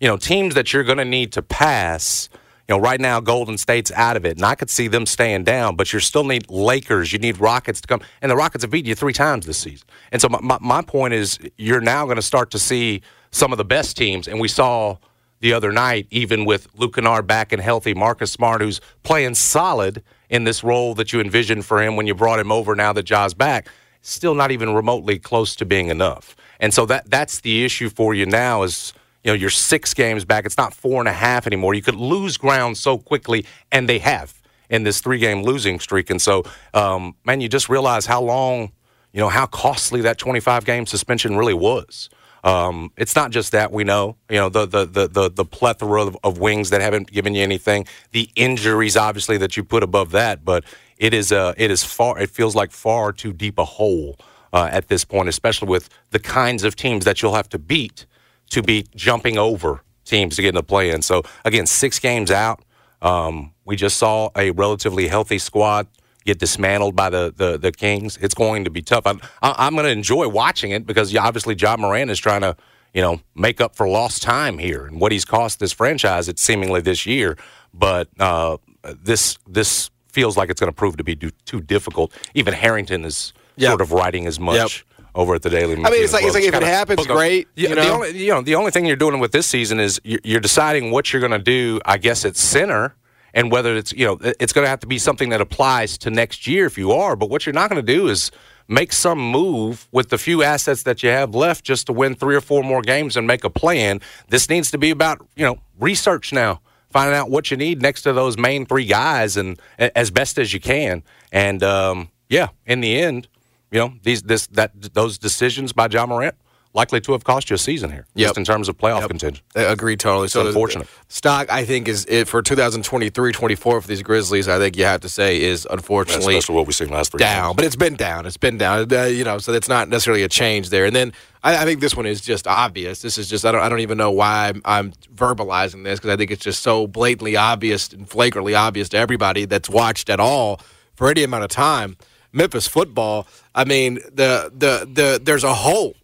[0.00, 2.28] You know, teams that you're going to need to pass.
[2.68, 5.44] You know, right now Golden State's out of it, and I could see them staying
[5.44, 5.74] down.
[5.74, 8.90] But you still need Lakers, you need Rockets to come, and the Rockets have beaten
[8.90, 9.88] you three times this season.
[10.12, 13.00] And so my, my, my point is, you're now going to start to see
[13.30, 14.98] some of the best teams, and we saw
[15.40, 20.02] the other night, even with Luke Kennard back and healthy, Marcus Smart, who's playing solid
[20.28, 22.74] in this role that you envisioned for him when you brought him over.
[22.74, 23.68] Now that Ja's back,
[24.02, 26.36] still not even remotely close to being enough.
[26.60, 28.92] And so that that's the issue for you now is
[29.28, 30.46] you know you're six games back.
[30.46, 31.74] It's not four and a half anymore.
[31.74, 36.08] You could lose ground so quickly, and they have in this three game losing streak.
[36.08, 38.72] And so, um, man, you just realize how long,
[39.12, 42.08] you know, how costly that 25 game suspension really was.
[42.42, 46.06] Um, it's not just that we know, you know, the the the the, the plethora
[46.06, 50.10] of, of wings that haven't given you anything, the injuries obviously that you put above
[50.12, 50.64] that, but
[50.96, 54.18] it is uh it is far it feels like far too deep a hole
[54.54, 58.06] uh, at this point, especially with the kinds of teams that you'll have to beat
[58.50, 61.02] to be jumping over teams to get in the play in.
[61.02, 62.62] So again, six games out.
[63.02, 65.86] Um, we just saw a relatively healthy squad
[66.24, 68.16] get dismantled by the, the, the Kings.
[68.20, 69.06] It's going to be tough.
[69.06, 72.56] I'm, I- I'm going to enjoy watching it because obviously Ja Morant is trying to,
[72.92, 76.28] you know, make up for lost time here and what he's cost this franchise.
[76.28, 77.36] It's seemingly this year,
[77.72, 82.12] but uh, this this feels like it's going to prove to be do, too difficult.
[82.34, 83.32] Even Herrington is
[83.70, 84.84] sort of writing as much.
[85.18, 85.72] Over at the Daily.
[85.74, 87.94] I mean, it's like- it's like if it happens, great, you the know?
[87.94, 90.92] only you know the only thing you're doing with this season is you're, you're deciding
[90.92, 91.80] what you're going to do.
[91.84, 92.94] I guess at center,
[93.34, 96.10] and whether it's you know it's going to have to be something that applies to
[96.10, 97.16] next year if you are.
[97.16, 98.30] But what you're not going to do is
[98.68, 102.36] make some move with the few assets that you have left just to win three
[102.36, 104.00] or four more games and make a plan.
[104.28, 106.60] This needs to be about you know research now.
[106.90, 110.54] Finding out what you need next to those main three guys, and as best as
[110.54, 111.02] you can,
[111.32, 113.26] and um, yeah, in the end,
[113.70, 116.34] you know these this that those decisions by Ja Morant
[116.74, 118.28] likely to have cost you a season here, Yep.
[118.28, 119.42] just in terms of playoff contention.
[119.54, 120.28] Agreed agree totally.
[120.28, 120.86] So unfortunate.
[121.08, 124.48] stock, I think, is it for 2023-24 for these Grizzlies.
[124.48, 127.56] I think you have to say is unfortunately Especially what we've seen last three down,
[127.56, 128.26] but it's been down.
[128.26, 128.92] It's been down.
[128.92, 130.84] Uh, you know, so that's not necessarily a change there.
[130.84, 133.02] And then I, I think this one is just obvious.
[133.02, 136.10] This is just I don't I don't even know why I'm, I'm verbalizing this because
[136.10, 140.20] I think it's just so blatantly obvious and flagrantly obvious to everybody that's watched at
[140.20, 140.60] all
[140.94, 141.96] for any amount of time.
[142.32, 143.26] Memphis football.
[143.58, 145.94] I mean, the the the there's a hole.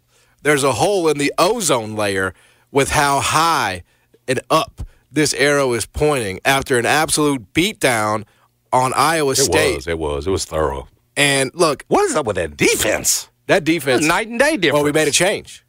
[0.42, 2.34] There's a hole in the ozone layer
[2.70, 3.82] with how high
[4.28, 8.24] and up this arrow is pointing after an absolute beatdown
[8.72, 9.76] on Iowa It State.
[9.76, 9.86] was.
[9.86, 10.26] It was.
[10.26, 10.88] It was thorough.
[11.16, 13.28] And look, What is up with that defense?
[13.46, 14.04] that defense.
[14.04, 14.74] Night and day difference.
[14.74, 15.64] Well, we made a change.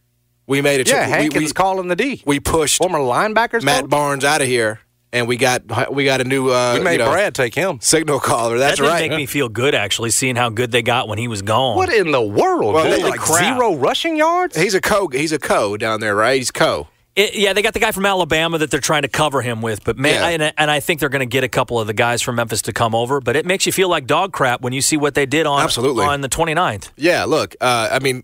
[0.47, 0.95] We made a change.
[0.95, 1.15] Yeah, change.
[1.15, 2.23] Hankins we, we, calling the D.
[2.25, 3.63] we pushed Former linebackers.
[3.63, 3.89] Matt coach?
[3.91, 4.79] Barnes out of here,
[5.15, 7.79] and we got we got a new uh, We made you know, Brad take him.
[7.81, 8.57] signal caller.
[8.59, 9.09] That's that did right.
[9.09, 11.75] make me feel good actually, seeing how good they got when he was gone.
[11.77, 12.73] What in the world?
[12.75, 12.99] Well, dude?
[12.99, 13.55] holy like crap.
[13.55, 14.55] zero rushing yards.
[14.57, 15.07] He's a co.
[15.07, 16.37] He's a co down there, right?
[16.37, 16.87] He's co.
[17.15, 19.85] It, yeah, they got the guy from Alabama that they're trying to cover him with,
[19.85, 20.47] but man, Yeah.
[20.47, 22.61] and, and I think they're going to get a couple of the guys from Memphis
[22.63, 23.21] to come over.
[23.21, 25.61] But it makes you feel like dog crap when you see what they did on
[25.63, 26.03] Absolutely.
[26.03, 26.89] on the 29th.
[26.97, 27.23] Yeah.
[27.23, 28.23] Look, uh, I mean,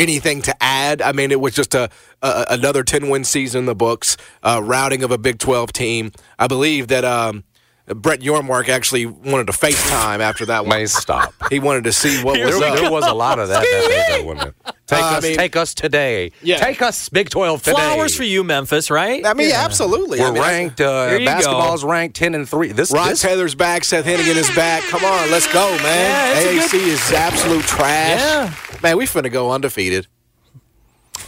[0.00, 1.02] anything to add?
[1.02, 1.90] I mean, it was just a,
[2.22, 4.16] a another ten win season in the books.
[4.42, 6.10] Uh, routing of a Big Twelve team.
[6.38, 7.04] I believe that.
[7.04, 7.44] Um,
[7.94, 10.78] Brett Yormark actually wanted to FaceTime after that one.
[10.78, 11.34] May stop.
[11.50, 12.78] He wanted to see what was There, up.
[12.78, 13.60] there was a lot of that.
[13.62, 14.74] that day, though, wasn't it?
[14.86, 16.32] Take Uh, I us, mean- take us today.
[16.42, 16.58] Yeah.
[16.58, 17.74] Take us, Big Twelve today.
[17.76, 19.24] Flowers for you, Memphis, right?
[19.24, 20.18] I mean, absolutely.
[20.20, 20.80] We're I mean, ranked.
[20.80, 21.32] Uh, Here you go.
[21.32, 22.72] basketball's ranked ten and three.
[22.72, 23.84] This, Rod this Taylor's back.
[23.84, 24.82] Seth Henigan is back.
[24.84, 25.84] Come on, let's go, man.
[25.84, 28.18] Yeah, it's a AAC is absolute trash.
[28.20, 28.52] Yeah.
[28.82, 30.06] Man, we finna go undefeated.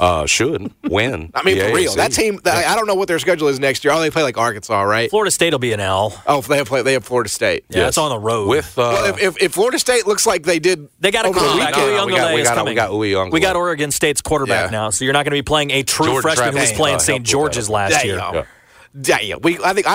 [0.01, 1.31] Uh, should win.
[1.35, 1.93] I mean, the for real.
[1.93, 1.97] AAC.
[1.97, 3.93] That team, I I don't know what their schedule is next year.
[3.93, 5.11] Oh, they play like Arkansas, right?
[5.11, 6.21] Florida State will be an L.
[6.27, 7.65] Oh, they have, play, they have Florida State.
[7.69, 8.49] Yeah, it's on the road.
[8.49, 11.29] with uh, Well, if, if, if Florida State looks like they did they got a
[11.29, 11.77] over the quarterback.
[11.77, 14.71] weekend, No, no, we got- Uiagalelei we got- we got We got Oregon State's quarterback
[14.73, 14.79] Yeah.
[14.79, 16.77] now, so you're not going to be playing a true George freshman who was Travis,
[16.79, 17.09] playing uh, St.
[17.17, 17.73] helped with George's that.
[17.73, 18.07] last Damn.
[18.07, 18.17] year.
[18.17, 18.45] Yeah.
[19.01, 19.87] Damn, we, I think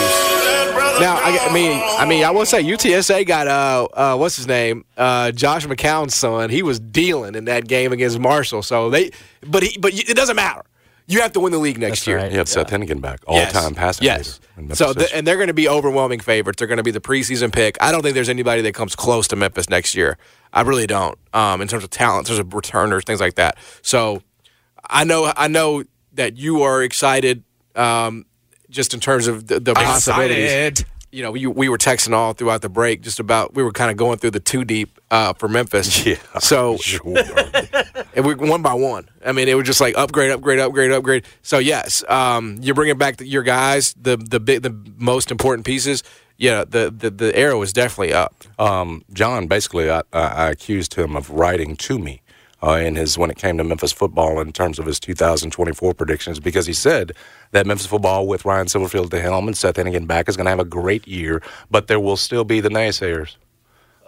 [0.99, 4.47] Now, I, I mean, I mean, I will say UTSA got uh, uh what's his
[4.47, 6.49] name, uh, Josh McCown's son.
[6.49, 8.61] He was dealing in that game against Marshall.
[8.61, 10.63] So they, but he, but it doesn't matter.
[11.11, 12.17] You have to win the league next That's year.
[12.17, 12.31] right.
[12.31, 13.51] You have Seth Henigan back, all Yes.
[13.51, 14.39] time passing Yes.
[14.57, 16.57] leader So, the, and they're going to be overwhelming favorites.
[16.59, 17.77] They're going to be the preseason pick.
[17.81, 20.17] I don't think there's anybody that comes close to Memphis next year.
[20.53, 21.17] I really don't.
[21.33, 23.57] Um, in terms of talent, in terms of returners, things like that.
[23.81, 24.21] So,
[24.89, 27.43] I know, I know that you are excited.
[27.75, 28.25] Um,
[28.69, 30.85] just in terms of the, the possibilities.
[31.11, 33.91] You know, we, we were texting all throughout the break, just about we were kind
[33.91, 36.05] of going through the two deep uh, for Memphis.
[36.05, 37.17] Yeah, So sure.
[38.15, 39.09] and we one by one.
[39.25, 41.25] I mean, it was just like upgrade, upgrade, upgrade, upgrade.
[41.41, 45.65] So yes, um, you're bringing back the, your guys, the the big, the most important
[45.65, 46.03] pieces.
[46.37, 48.33] Yeah, the the, the arrow is definitely up.
[48.57, 52.20] um, John, basically, I, I, I accused him of writing to me
[52.63, 56.39] uh, in his when it came to Memphis football in terms of his 2024 predictions
[56.39, 57.13] because he said
[57.51, 60.45] that Memphis football with Ryan Silverfield at the helm and Seth Henigan back is going
[60.45, 63.35] to have a great year, but there will still be the naysayers.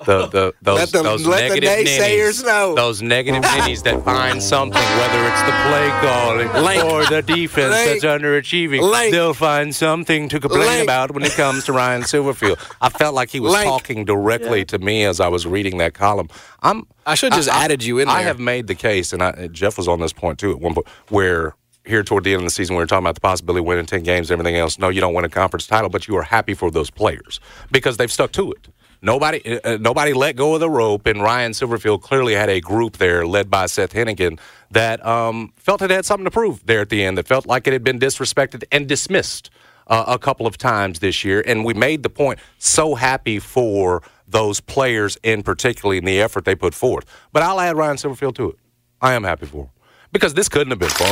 [0.05, 2.75] The, the, those, Let the- those let the negative naysayers ninnies, know.
[2.75, 6.83] Those negative ninnies that find something, whether it's the play calling Link.
[6.83, 8.01] or the defense Link.
[8.01, 9.11] that's underachieving, Link.
[9.13, 10.83] they'll find something to complain Link.
[10.83, 12.57] about when it comes to Ryan Silverfield.
[12.81, 13.65] I felt like he was Link.
[13.65, 16.29] talking directly to me as I was reading that column.
[16.61, 16.87] I'm.
[17.05, 19.87] I should've just added you in I have made the case, and I, Jeff was
[19.87, 22.77] on this point too at one point, where here toward the end of the season,
[22.77, 24.79] we were talking about the possibility of winning ten games, and everything else.
[24.79, 27.97] No, you don't win a conference title, but you are happy for those players because
[27.97, 28.69] they've stuck to it.
[29.05, 32.95] Nobody, uh, nobody let go of the rope, and Ryan Silverfield clearly had a group
[32.97, 34.39] there led by Seth Henigan
[34.71, 37.17] that um, felt it had something to prove there at the end.
[37.17, 39.49] That felt like it had been disrespected and dismissed
[39.87, 42.39] uh, a couple of times this year, and we made the point.
[42.59, 47.03] So happy for those players in particularly in the effort they put forth.
[47.33, 48.55] But I'll add Ryan Silverfield to it.
[49.01, 49.69] I am happy for him
[50.13, 51.09] because this couldn't have been fun.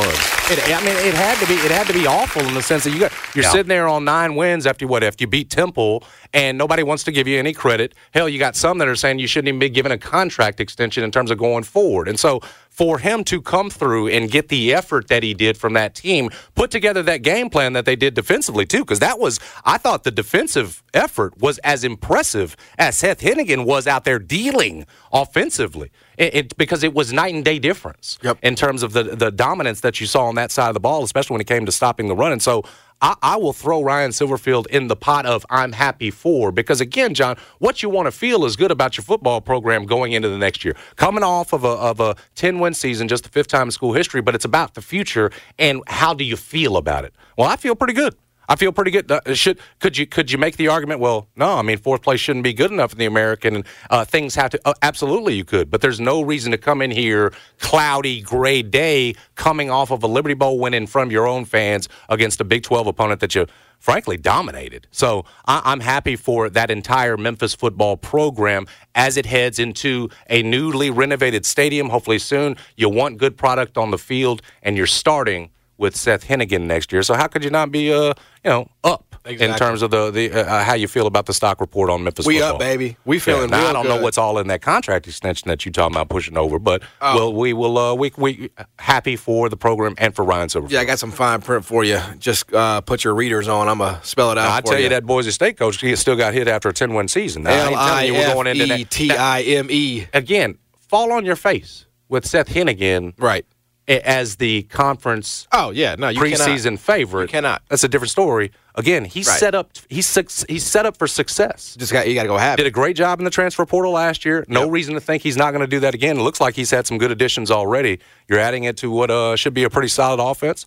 [0.50, 1.54] It, I mean, it had to be.
[1.54, 3.50] It had to be awful in the sense that you got you're Yeah.
[3.50, 5.02] sitting there on nine wins after what?
[5.04, 7.94] After you beat Temple, and nobody wants to give you any credit.
[8.12, 11.04] Hell, you got some that are saying you shouldn't even be given a contract extension
[11.04, 12.08] in terms of going forward.
[12.08, 12.40] And so,
[12.70, 16.30] for him to come through and get the effort that he did from that team,
[16.54, 20.04] put together that game plan that they did defensively too, because that was I thought
[20.04, 25.90] the defensive effort was as impressive as Seth Henigan was out there dealing offensively.
[26.16, 28.38] It, it- because it was night and day difference Yep.
[28.42, 31.04] in terms of the the dominance that you saw on that side of the ball,
[31.04, 32.32] especially when it came to stopping the run.
[32.32, 32.62] And so
[33.02, 37.14] I, I will throw Ryan Silverfield in the pot of I'm happy for because again,
[37.14, 40.38] John, what you want to feel is good about your football program going into the
[40.38, 40.76] next year.
[40.96, 43.92] Coming off of a of a ten win season, just the fifth time in school
[43.92, 47.12] history, but it's about the future and how do you feel about it?
[47.36, 48.14] Well, I feel pretty good.
[48.48, 49.10] I feel pretty good.
[49.10, 51.00] Uh, should could you could you make the argument?
[51.00, 51.56] Well, no.
[51.56, 54.60] I mean, fourth place shouldn't be good enough in the American, uh, things have to.
[54.64, 59.14] Uh, absolutely, you could, but there's no reason to come in here cloudy, gray day,
[59.34, 62.44] coming off of a Liberty Bowl win in front of your own fans against a
[62.44, 63.46] Big 12 opponent that you
[63.78, 64.86] frankly dominated.
[64.92, 70.42] So I, I'm happy for that entire Memphis football program as it heads into a
[70.42, 71.90] newly renovated stadium.
[71.90, 72.56] Hopefully soon.
[72.76, 75.50] You want good product on the field, and you're starting
[75.82, 77.02] with Seth Henigan next year.
[77.02, 78.14] So how could you not be, uh,
[78.44, 81.60] you know, up in terms of the the uh, how you feel about the stock
[81.60, 82.24] report on Memphis?
[82.26, 82.54] We football?
[82.54, 82.96] up, baby.
[83.04, 85.70] We feeling now, real I don't know what's all in that contract extension that you
[85.72, 87.16] talking about pushing over, but Oh.
[87.16, 87.76] well, we will.
[87.76, 90.70] Uh, we we happy for the program and for Ryan Silverfield.
[90.70, 92.00] Yeah, I got some fine print for you.
[92.18, 93.68] Just uh, put your readers on.
[93.68, 94.50] I'm gonna spell it out.
[94.50, 96.94] I for tell you that Boise State coach, he still got hit after a ten
[96.94, 97.42] win season.
[97.42, 98.84] Now, I L I telling you we're going into E.
[98.84, 100.06] T Now, I M E.
[100.14, 100.58] again.
[100.88, 103.46] Fall on your face with Seth Henigan Right.
[103.88, 105.96] As the conference Oh yeah.
[105.98, 106.78] No, you preseason cannot.
[106.80, 107.22] favorite.
[107.22, 107.62] You cannot.
[107.68, 108.52] That's a different story.
[108.74, 109.38] Again, he's Right.
[109.38, 109.70] set up.
[109.88, 110.14] He's
[110.48, 111.76] he's set up for success.
[111.78, 112.68] Just got you got to go have Did it.
[112.68, 114.44] a great job in the transfer portal last year.
[114.48, 114.70] No Yep.
[114.70, 116.16] reason to think he's not going to do that again.
[116.18, 117.98] It looks like he's had some good additions already.
[118.28, 120.66] You're adding it to what uh, should be a pretty solid offense.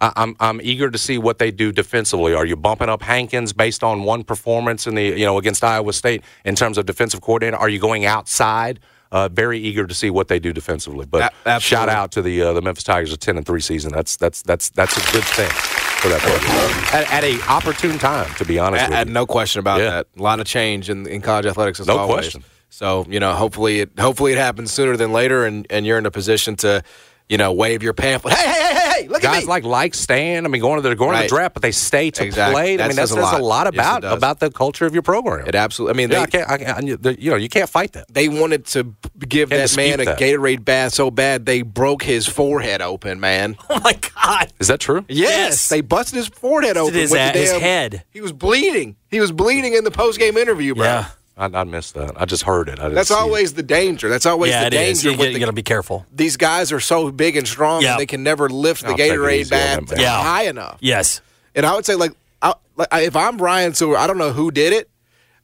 [0.00, 2.34] I, I'm I'm eager to see what they do defensively.
[2.34, 5.92] Are you bumping up Hankins based on one performance in the you know against Iowa
[5.92, 7.56] State in terms of defensive coordinator?
[7.56, 8.80] Are you going outside?
[9.10, 11.06] Uh, very eager to see what they do defensively.
[11.06, 13.90] But A- shout out to the uh, the Memphis Tigers, a ten and three season.
[13.90, 18.32] That's that's that's that's a good thing for that program at, at a opportune time.
[18.34, 19.04] To be honest, you.
[19.12, 19.90] no question about Yeah.
[19.90, 20.06] that.
[20.18, 21.80] A lot of change in, in college athletics.
[21.80, 22.16] As No always.
[22.16, 22.44] question.
[22.70, 26.04] So you know, hopefully it hopefully it happens sooner than later, and, and you're in
[26.04, 26.82] a position to,
[27.28, 28.34] you know, wave your pamphlet.
[28.34, 29.08] Hey, hey, hey, hey, hey!
[29.08, 29.48] Look at guys me.
[29.48, 30.44] like like Stan.
[30.44, 32.54] I mean, going to the going to the draft, but they stay to Exactly.
[32.54, 32.74] play.
[32.74, 33.66] I That mean, that says says a a lot.
[33.66, 35.46] lot Yes, about about the culture of your program.
[35.46, 35.94] it absolutely.
[35.94, 36.50] I mean, yeah, I they, can't.
[36.50, 38.06] I can't the, you know, you can't fight that.
[38.12, 38.94] they wanted to
[39.28, 40.18] give that man a that.
[40.18, 43.56] Gatorade bath so bad they broke his forehead open, man.
[43.70, 44.52] Oh my God.
[44.58, 45.04] Is that true?
[45.08, 45.68] Yes.
[45.68, 46.94] they busted his forehead open.
[46.94, 48.02] his with the a- his head.
[48.10, 48.96] He was bleeding.
[49.10, 50.84] He was bleeding in the post game interview, bro.
[50.84, 51.08] Yeah.
[51.38, 52.20] I, I missed that.
[52.20, 52.78] I just heard it.
[52.80, 53.18] I didn't That's see it.
[53.18, 54.08] always the danger.
[54.08, 55.02] That's always yeah, the it is.
[55.02, 55.12] danger.
[55.12, 56.04] You, with you the- got to be careful.
[56.12, 57.92] these guys are so big and strong, Yeah.
[57.92, 59.92] and they can never lift the I'll Gatorade bath.
[59.98, 60.20] Yeah.
[60.22, 60.78] high enough.
[60.80, 61.20] Yes.
[61.54, 64.50] And I would say, like, I, like if I'm Brian Silver, I don't know who
[64.50, 64.90] did it,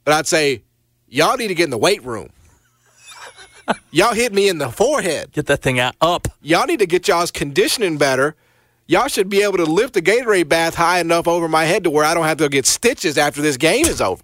[0.03, 0.63] but I'd say
[1.07, 2.29] y'all need to get in the weight room.
[3.91, 5.31] y'all hit me in the forehead.
[5.31, 6.27] Get that thing out up.
[6.41, 8.35] Y'all need to get y'all's conditioning better.
[8.87, 11.89] Y'all should be able to lift the Gatorade bath high enough over my head to
[11.89, 14.21] where I don't have to get stitches after this game is over.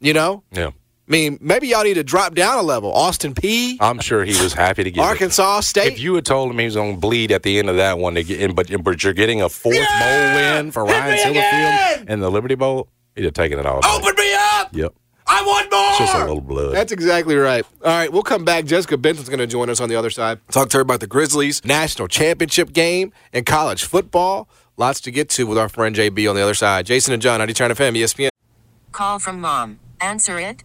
[0.00, 0.42] You know?
[0.50, 0.72] Yeah,
[1.08, 2.92] I mean, maybe y'all need to drop down a level.
[2.92, 5.04] Austin Peay, I'm sure he was happy to get it.
[5.04, 5.92] Arkansas State.
[5.94, 7.98] If you had told him he was going to bleed at the end of that
[7.98, 11.10] one to get in, but, but you're getting a fourth bowl win for Hit Ryan
[11.12, 12.08] me Silverfield again!
[12.08, 13.80] in the Liberty Bowl, he'd have taken it all.
[13.80, 13.88] day.
[13.90, 14.68] Open me up!
[14.72, 14.94] Yep.
[15.26, 15.88] I want more.
[15.90, 16.74] It's just a little blood.
[16.74, 17.64] That's exactly right.
[17.84, 18.64] All right, we'll come back.
[18.64, 20.40] Jessica Benson's going to join us on the other side.
[20.50, 24.48] Talk to her about the Grizzlies national championship game and college football.
[24.76, 26.86] Lots to get to with our friend JB on the other side.
[26.86, 28.28] Jason and John, 90 Turn FM, ESPN.
[28.92, 29.78] Call from mom.
[30.00, 30.64] Answer it.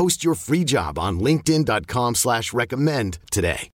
[0.00, 3.70] Post your free job on linkedin.com slash recommend today.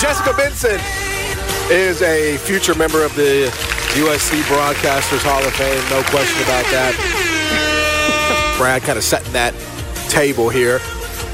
[0.00, 0.80] Jessica Benson
[1.70, 3.52] is a future member of the
[3.98, 5.76] USC Broadcasters Hall of Fame.
[5.90, 8.54] No question about that.
[8.58, 9.52] Brad kind of setting that
[10.08, 10.80] table here.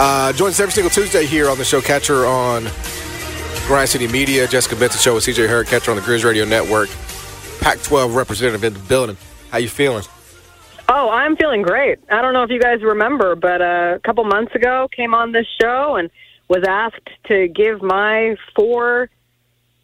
[0.00, 1.80] Uh, joins every single Tuesday here on the show.
[1.80, 2.66] Catch her on
[3.68, 4.48] Grind City Media.
[4.48, 5.68] Jessica Benson Show with CJ Herrick.
[5.68, 6.88] Catch her on the Grizz Radio Network.
[7.60, 9.16] Pac-12 representative in the building.
[9.52, 10.02] How you feeling?
[10.90, 11.98] Oh, I'm feeling great.
[12.10, 15.32] I don't know if you guys remember, but uh, a couple months ago, came on
[15.32, 16.10] this show and
[16.48, 19.10] was asked to give my four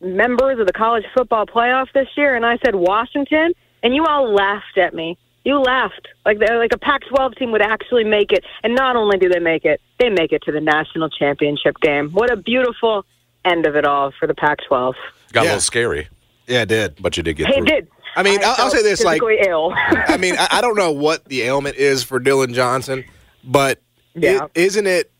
[0.01, 4.33] members of the college football playoff this year, and I said Washington, and you all
[4.33, 5.19] laughed at me.
[5.45, 9.29] You laughed like like a Pac-12 team would actually make it, and not only do
[9.29, 12.09] they make it, they make it to the national championship game.
[12.13, 13.05] What a beautiful
[13.45, 14.95] end of it all for the Pac-12.
[15.33, 16.09] Got a little scary,
[16.47, 16.97] Yeah, it did.
[17.03, 17.65] but you did get Hey, through.
[17.65, 17.89] it did.
[18.17, 19.73] I mean, I I'll, I'll say this: like, ill.
[19.77, 23.05] I mean, I, I don't know what the ailment is for Dillon Johnson,
[23.43, 23.81] but
[24.15, 24.47] Yeah.
[24.55, 25.11] is not it,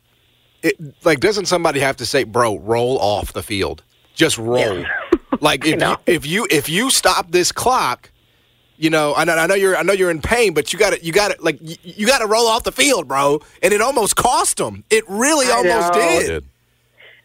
[0.63, 0.75] it?
[1.03, 4.83] Like, doesn't somebody have to say, "Bro, roll off the field, just roll"?
[5.41, 8.11] like, if you, if you if you stop this clock,
[8.77, 10.93] you know, I know, I know you're I know you're in pain, but you got
[10.93, 13.41] to you got to like you, you got to roll off the field, bro.
[13.61, 14.83] And it almost cost him.
[14.89, 15.99] It really I almost know.
[15.99, 16.45] did.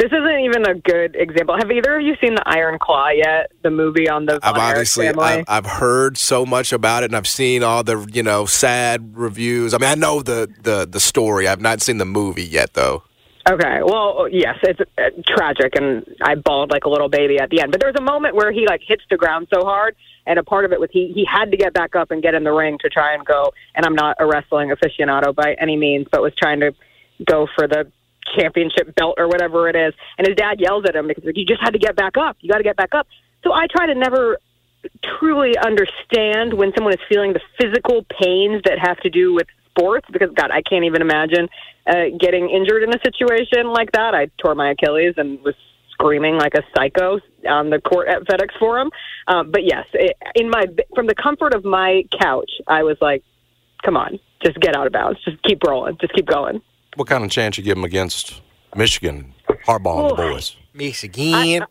[0.00, 1.58] This isn't even a good example.
[1.58, 3.52] Have either of you seen the Iron Claw yet?
[3.62, 5.08] The movie on the I've obviously.
[5.08, 9.14] I've, I've heard so much about it, and I've seen all the you know sad
[9.14, 9.74] reviews.
[9.74, 11.46] I mean, I know the the the story.
[11.46, 13.02] I've not seen the movie yet, though.
[13.46, 13.80] Okay.
[13.82, 17.70] Well, yes, it's uh, tragic, and I bawled like a little baby at the end.
[17.70, 20.64] But there's a moment where he like hits the ground so hard, and a part
[20.64, 22.78] of it was he he had to get back up and get in the ring
[22.80, 23.52] to try and go.
[23.74, 26.72] And I'm not a wrestling aficionado by any means, but was trying to
[27.26, 27.92] go for the
[28.38, 29.94] championship belt or whatever it is.
[30.18, 32.36] And his dad yells at him because like, you just had to get back up.
[32.40, 33.06] You got to get back up.
[33.44, 34.38] So I try to never
[35.18, 40.06] truly understand when someone is feeling the physical pains that have to do with sports
[40.12, 41.48] because God, I can't even imagine
[41.86, 44.14] uh, getting injured in a situation like that.
[44.14, 45.54] I tore my Achilles and was
[45.92, 48.90] screaming like a psycho on the court at FedEx Forum.
[49.26, 53.22] Um, but yes, it, in my from the comfort of my couch, I was like,
[53.84, 56.62] "Come on, just get out of bounds, just keep rolling, just keep going."
[56.96, 58.40] What kind of chance you give them against
[58.74, 59.34] Michigan,
[59.66, 60.56] Harbaugh and the boys?
[60.74, 61.64] Michigan.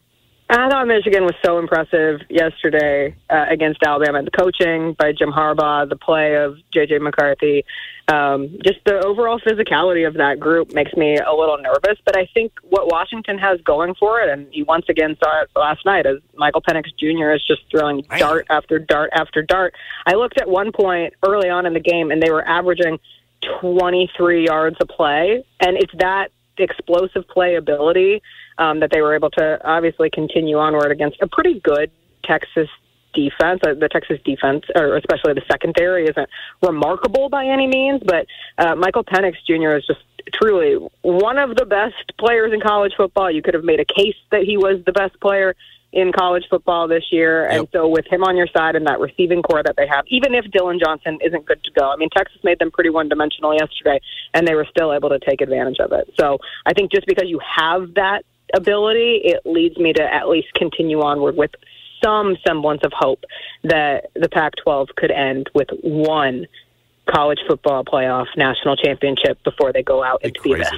[0.51, 4.23] I thought Michigan was so impressive yesterday uh, against Alabama.
[4.23, 6.97] The coaching by Jim Harbaugh, the play of J.J.
[6.97, 7.63] McCarthy,
[8.07, 11.99] um, just the overall physicality of that group makes me a little nervous.
[12.03, 15.49] But I think what Washington has going for it, and you once again saw it
[15.55, 17.31] last night, is Michael Penix Jr.
[17.31, 19.75] is just throwing dart after dart after dart.
[20.07, 22.97] I looked at one point early on in the game, and they were averaging
[23.61, 28.21] 23 yards a play, and it's that explosive playability
[28.57, 31.91] um, that they were able to obviously continue onward against a pretty good
[32.23, 32.67] Texas
[33.13, 33.61] defense.
[33.65, 36.29] Uh, the Texas defense, or especially the secondary, isn't
[36.61, 38.25] remarkable by any means, but
[38.57, 39.77] uh, Michael Penix Jr.
[39.77, 40.01] is just
[40.33, 43.31] truly one of the best players in college football.
[43.31, 45.55] You could have made a case that he was the best player
[45.91, 47.47] in college football this year.
[47.47, 50.35] And so with him on your side and that receiving core that they have, even
[50.35, 53.53] if Dillon Johnson isn't good to go, I mean, Texas made them pretty one dimensional
[53.53, 53.99] yesterday
[54.33, 56.13] and they were still able to take advantage of it.
[56.19, 58.23] So I think just because you have that
[58.53, 61.51] ability, it leads me to at least continue onward with
[62.03, 63.23] some semblance of hope
[63.63, 66.47] that the Pac 12 could end with one
[67.09, 70.71] college football playoff national championship before they go out into the abyss.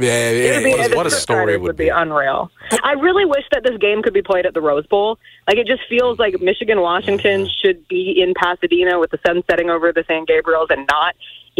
[0.00, 1.88] Yeah, It would be, What a- what a story Riders would would be be.
[1.90, 2.50] unreal.
[2.84, 5.18] I really wish that this game could be played at the Rose Bowl.
[5.48, 7.66] Like it just feels like Michigan Washington Mm-hmm.
[7.66, 11.14] should be in Pasadena with the sun setting over the San Gabriels and not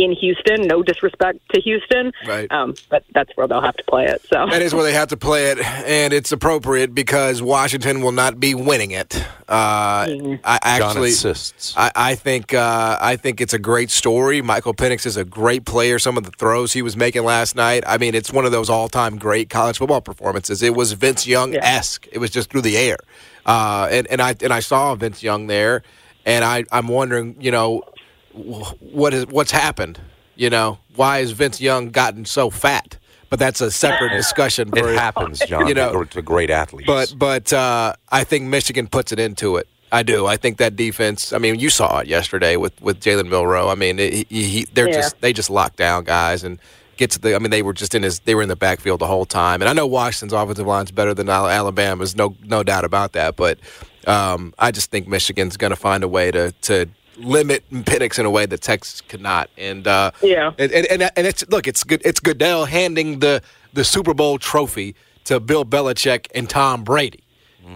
[0.04, 0.62] in Houston.
[0.66, 2.50] No disrespect to Houston, Right.
[2.50, 4.22] Um, but that's where they'll have to play it.
[4.30, 8.12] So That is where they have to play it, and it's appropriate because Washington will
[8.12, 9.16] not be winning it.
[9.48, 11.74] Uh, I John actually, insists.
[11.76, 14.42] I, I think uh, I think it's a great story.
[14.42, 15.98] Michael Penix is a great player.
[15.98, 17.82] Some of the throws he was making last night.
[17.86, 20.62] I mean, it's one of those all-time great college football performances.
[20.62, 22.06] It was Vince Young esque.
[22.12, 22.98] It was just through the air,
[23.46, 25.82] uh, and and I and I saw Vince Young there,
[26.26, 27.97] and I I'm wondering, you know, wh-
[28.38, 30.00] what is what's happened.
[30.36, 32.96] You know, why has Vince Young gotten so fat?
[33.30, 34.70] But that's a separate discussion.
[34.74, 36.86] It For, happens, John, You know, to great athletes.
[36.86, 39.68] but but uh, I think Michigan puts it into it.
[39.92, 40.26] I do.
[40.26, 41.32] I think that defense.
[41.32, 43.68] I mean, you saw it yesterday with with Jalen Milroe.
[43.68, 44.96] I mean, he, he, they're Yeah.
[45.02, 46.58] just they just lock down guys, and
[46.96, 47.34] get to the.
[47.34, 48.20] I mean, they were just in his.
[48.20, 49.60] They were in the backfield the whole time.
[49.60, 52.14] And I know Washington's offensive line's better than Al- Alabama's.
[52.16, 53.36] No, no doubt about that.
[53.36, 53.58] But
[54.06, 56.86] um, I just think Michigan's going to find a way to to
[57.18, 59.50] limit and Penix in a way that Texas could not.
[59.58, 60.52] And uh, Yeah.
[60.58, 62.02] and, and and and it's look, it's good.
[62.04, 63.42] It's Goodell handing the
[63.72, 64.94] the Super Bowl trophy
[65.24, 67.22] to Bill Belichick and Tom Brady.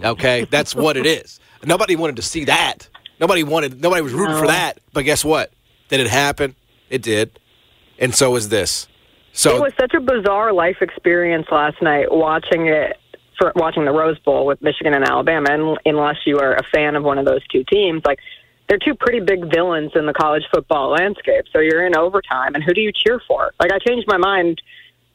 [0.02, 1.38] Okay, that's what it is.
[1.64, 2.88] Nobody wanted to see that.
[3.20, 3.80] Nobody wanted.
[3.82, 4.78] Nobody was rooting for that.
[4.94, 5.52] But guess what?
[5.88, 6.56] Did it happen?
[6.88, 7.38] It did.
[7.98, 8.88] And so is this.
[9.34, 12.96] So it was such a bizarre life experience last night watching it
[13.38, 15.50] for watching the Rose Bowl with Michigan and Alabama.
[15.50, 18.18] And unless you are a fan of one of those two teams, like
[18.72, 21.44] they're two pretty big villains in the college football landscape.
[21.52, 23.52] So you're in overtime, and who do you cheer for?
[23.60, 24.62] Like I changed my mind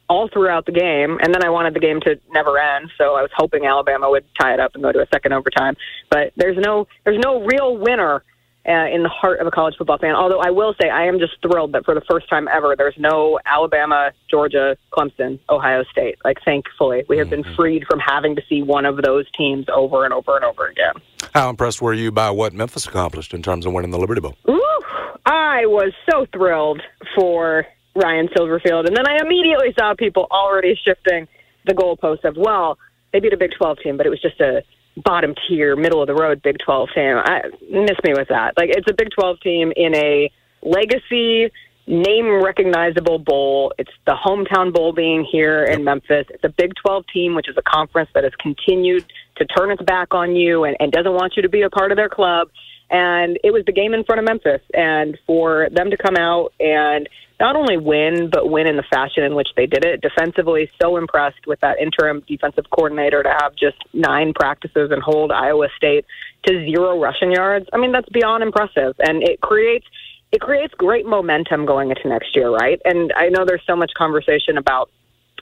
[0.08, 2.92] all throughout the game, and then I wanted the game to never end.
[2.96, 5.76] So I was hoping Alabama would tie it up and go to a second overtime.
[6.08, 8.22] But there's no there's no real winner
[8.68, 10.14] uh, in the heart of a college football fan.
[10.14, 12.96] Although I will say I am just thrilled that for the first time ever, there's
[12.98, 16.16] no Alabama, Georgia, Clemson, Ohio State.
[16.24, 20.04] Like thankfully, we have been freed from having to see one of those teams over
[20.04, 20.94] and over and over again.
[21.34, 24.36] How impressed were you by what Memphis accomplished in terms of winning the Liberty Bowl?
[24.48, 24.80] Ooh,
[25.24, 26.82] I was so thrilled
[27.16, 31.26] for Ryan Silverfield, and then I immediately saw people already shifting
[31.64, 32.78] the goalposts of well,
[33.12, 34.62] they beat a Big 12 team, but it was just a
[35.04, 37.16] bottom tier, middle of the road Big 12 team.
[37.16, 38.54] I miss me with that.
[38.56, 40.30] Like it's a Big 12 team in a
[40.62, 41.50] legacy
[41.86, 43.72] name recognizable bowl.
[43.78, 46.26] It's the hometown bowl being here in Memphis.
[46.28, 49.82] It's a Big 12 team, which is a conference that has continued to turn its
[49.82, 52.48] back on you and, and doesn't want you to be a part of their club.
[52.90, 54.60] And it was the game in front of Memphis.
[54.74, 57.08] And for them to come out and
[57.40, 60.96] not only win, but win in the fashion in which they did it defensively, so
[60.96, 66.04] impressed with that interim defensive coordinator to have just nine practices and hold Iowa State
[66.46, 67.66] to zero rushing yards.
[67.72, 68.94] I mean, that's beyond impressive.
[68.98, 69.86] And it creates
[70.30, 72.78] it creates great momentum going into next year, right?
[72.84, 74.90] And I know there's so much conversation about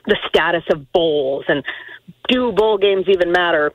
[0.06, 1.64] the status of bowls and
[2.28, 3.72] do bowl games even matter?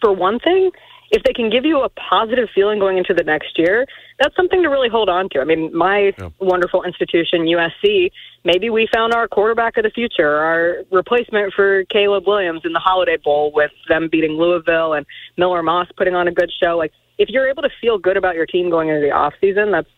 [0.00, 0.70] For one thing,
[1.10, 3.86] if they can give you a positive feeling going into the next year,
[4.20, 5.40] that's something to really hold on to.
[5.40, 8.10] I mean, my wonderful institution, USC,
[8.44, 12.78] maybe we found our quarterback of the future, our replacement for Caleb Williams in the
[12.78, 15.06] Holiday Bowl with them beating Louisville and
[15.36, 16.76] Miller Moss putting on a good show.
[16.76, 19.70] Like, if you're able to feel good about your team going into the off season,
[19.72, 19.88] that's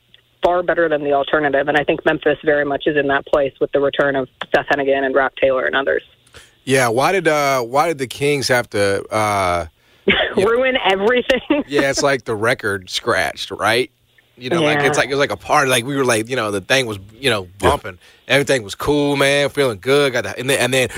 [0.43, 1.69] far better than the alternative.
[1.69, 4.67] And I think Memphis very much is in that place with the return of Seth
[4.73, 6.03] Henigan and Roc Taylor and others.
[6.65, 9.67] yeah, why did uh why did the Kings have to uh
[10.37, 11.41] Ruin everything.
[11.67, 13.91] yeah, it's like the record scratched, right?
[14.37, 15.71] You know, like it's like it was like a party.
[15.71, 17.99] Like we were like, you know, the thing was, you know, bumping.
[18.27, 19.51] Everything was cool, man.
[19.51, 20.13] Feeling good.
[20.15, 20.89] Got the, and then and then,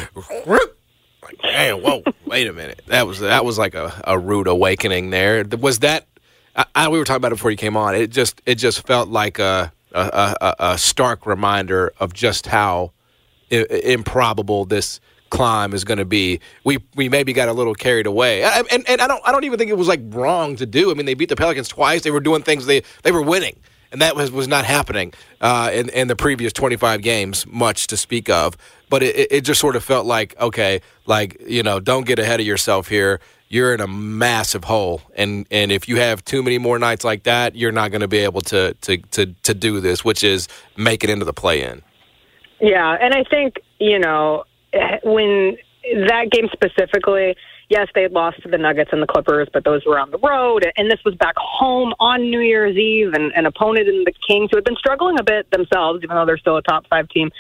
[1.23, 2.83] like, damn, whoa, wait a minute.
[2.87, 5.11] That was that was like a, a rude awakening.
[5.11, 6.07] There was that.
[6.55, 7.95] I, I, we were talking about it before you came on.
[7.95, 12.93] It just it just felt like a a, a, a stark reminder of just how
[13.51, 15.01] i- improbable this
[15.33, 16.39] climb is going to be.
[16.64, 19.45] We we maybe got a little carried away, I- and and I don't I don't
[19.45, 20.91] even think it was like wrong to do.
[20.91, 22.03] I mean, they beat the Pelicans twice.
[22.03, 23.57] They were doing things they they were winning,
[23.91, 27.87] and that was was not happening uh, in in the previous twenty five games, much
[27.89, 28.57] to speak of.
[28.91, 32.39] But it, it- just sort of felt like okay, like you know, don't get ahead
[32.41, 33.18] of yourself here.
[33.49, 37.22] You're in a massive hole, and and if you have too many more nights like
[37.24, 40.49] that, you're not going to be able to to to to do this, which is
[40.76, 41.83] make it into the play in.
[42.61, 44.45] Yeah, and I think you know
[44.75, 45.57] Uh, when
[46.09, 47.35] that game specifically,
[47.68, 50.64] yes, they lost to the Nuggets and the Clippers, but those were on the road,
[50.77, 54.51] and this was back home on New Year's Eve, and an opponent in the Kings
[54.51, 57.31] who had been struggling a bit themselves, even though they're still a top five team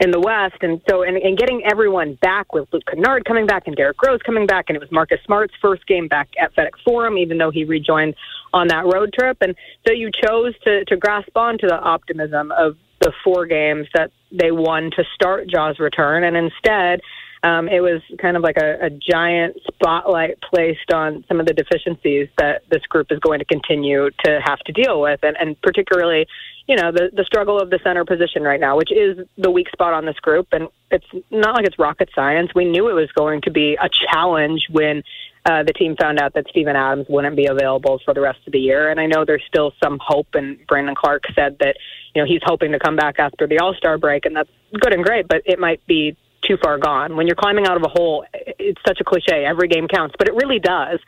[0.00, 3.66] in the West, and so and, and getting everyone back with Luke Kennard coming back
[3.66, 6.80] and Derrick Rose coming back, and it was Marcus Smart's first game back at FedEx
[6.84, 8.14] Forum, even though he rejoined
[8.52, 12.52] on that road trip, and so you chose to to grasp on to the optimism
[12.52, 12.76] of
[13.08, 17.00] the four games that they won to start Ja's return, and instead,
[17.42, 21.54] um, it was kind of like a, a giant spotlight placed on some of the
[21.54, 25.60] deficiencies that this group is going to continue to have to deal with, and, and
[25.62, 26.26] particularly,
[26.66, 29.68] you know, the the struggle of the center position right now, which is the weak
[29.70, 32.50] spot on this group, and it's not like it's rocket science.
[32.54, 35.02] We knew it was going to be a challenge when
[35.48, 38.52] uh, the team found out that Steven Adams wouldn't be available for the rest of
[38.52, 38.90] the year.
[38.90, 40.26] And I know there's still some hope.
[40.34, 41.76] And Brandon Clarke said that
[42.14, 44.92] you know he's hoping to come back after the All Star break, and that's good
[44.92, 45.26] and great.
[45.26, 47.16] But it might be too far gone.
[47.16, 49.44] When you're climbing out of a hole, it's such a cliche.
[49.44, 51.00] Every game counts, but it really does.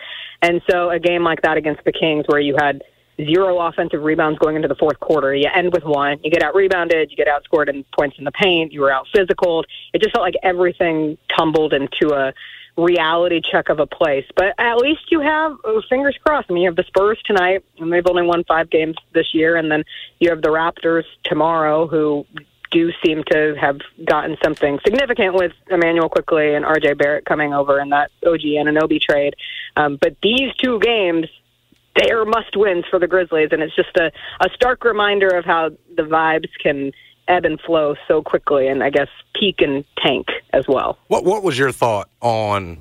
[0.43, 2.83] And so a game like that against the Kings, where you had
[3.19, 5.35] zero offensive rebounds going into the fourth quarter.
[5.35, 6.19] You end with one.
[6.25, 7.11] You get out rebounded.
[7.11, 8.73] You get outscored in points in the paint.
[8.73, 9.65] You were out physical.
[9.93, 12.33] It just felt like everything tumbled into a
[12.77, 14.27] reality check of a place.
[14.37, 16.47] But at least you have oh, fingers crossed.
[16.51, 19.57] I mean, you have the Spurs tonight, and they've only won five games this year,
[19.57, 19.85] and then
[20.19, 22.27] you have the Raptors tomorrow, who
[22.71, 27.81] do seem to have gotten something significant with Immanuel Quickley and RJ Barrett coming over
[27.81, 29.35] in that OG and Anunoby trade.
[29.77, 31.27] Um, but these two games,
[31.97, 35.45] they are must wins for the Grizzlies, and it's just a, a stark reminder of
[35.45, 36.93] how the vibes can
[37.31, 40.99] ebb and flow so quickly, and I guess peak and tank as well.
[41.09, 42.79] What What was your thought on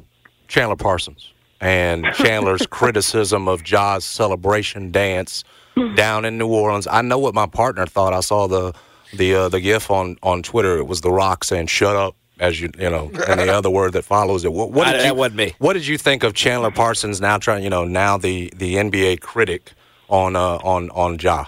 [0.47, 1.31] Chandler Parsons
[1.61, 5.43] and Chandler's criticism of Ja's celebration dance
[5.95, 6.87] down in New Orleans?
[6.89, 8.13] I know what my partner thought.
[8.13, 8.73] I saw the
[9.13, 10.77] the uh, the gif on on Twitter.
[10.77, 13.91] It was The Rock saying "Shut up." As you you know, and the other word
[13.93, 14.53] that follows it.
[14.53, 15.55] What, what I- did that you, wasn't me.
[15.59, 19.19] What did you think of Chandler Parsons now trying, you know, now the the NBA
[19.19, 19.73] critic
[20.07, 21.45] on uh, on on Ja?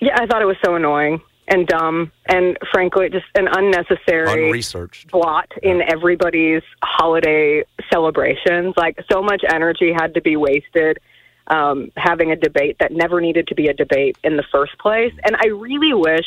[0.00, 5.10] Yeah, I thought it was so annoying and dumb, and frankly, just an unnecessary Unresearched.
[5.10, 8.74] blot in everybody's holiday celebrations.
[8.76, 10.98] Like so much energy had to be wasted
[11.48, 15.12] um, having a debate that never needed to be a debate in the first place.
[15.24, 16.26] And I really wish.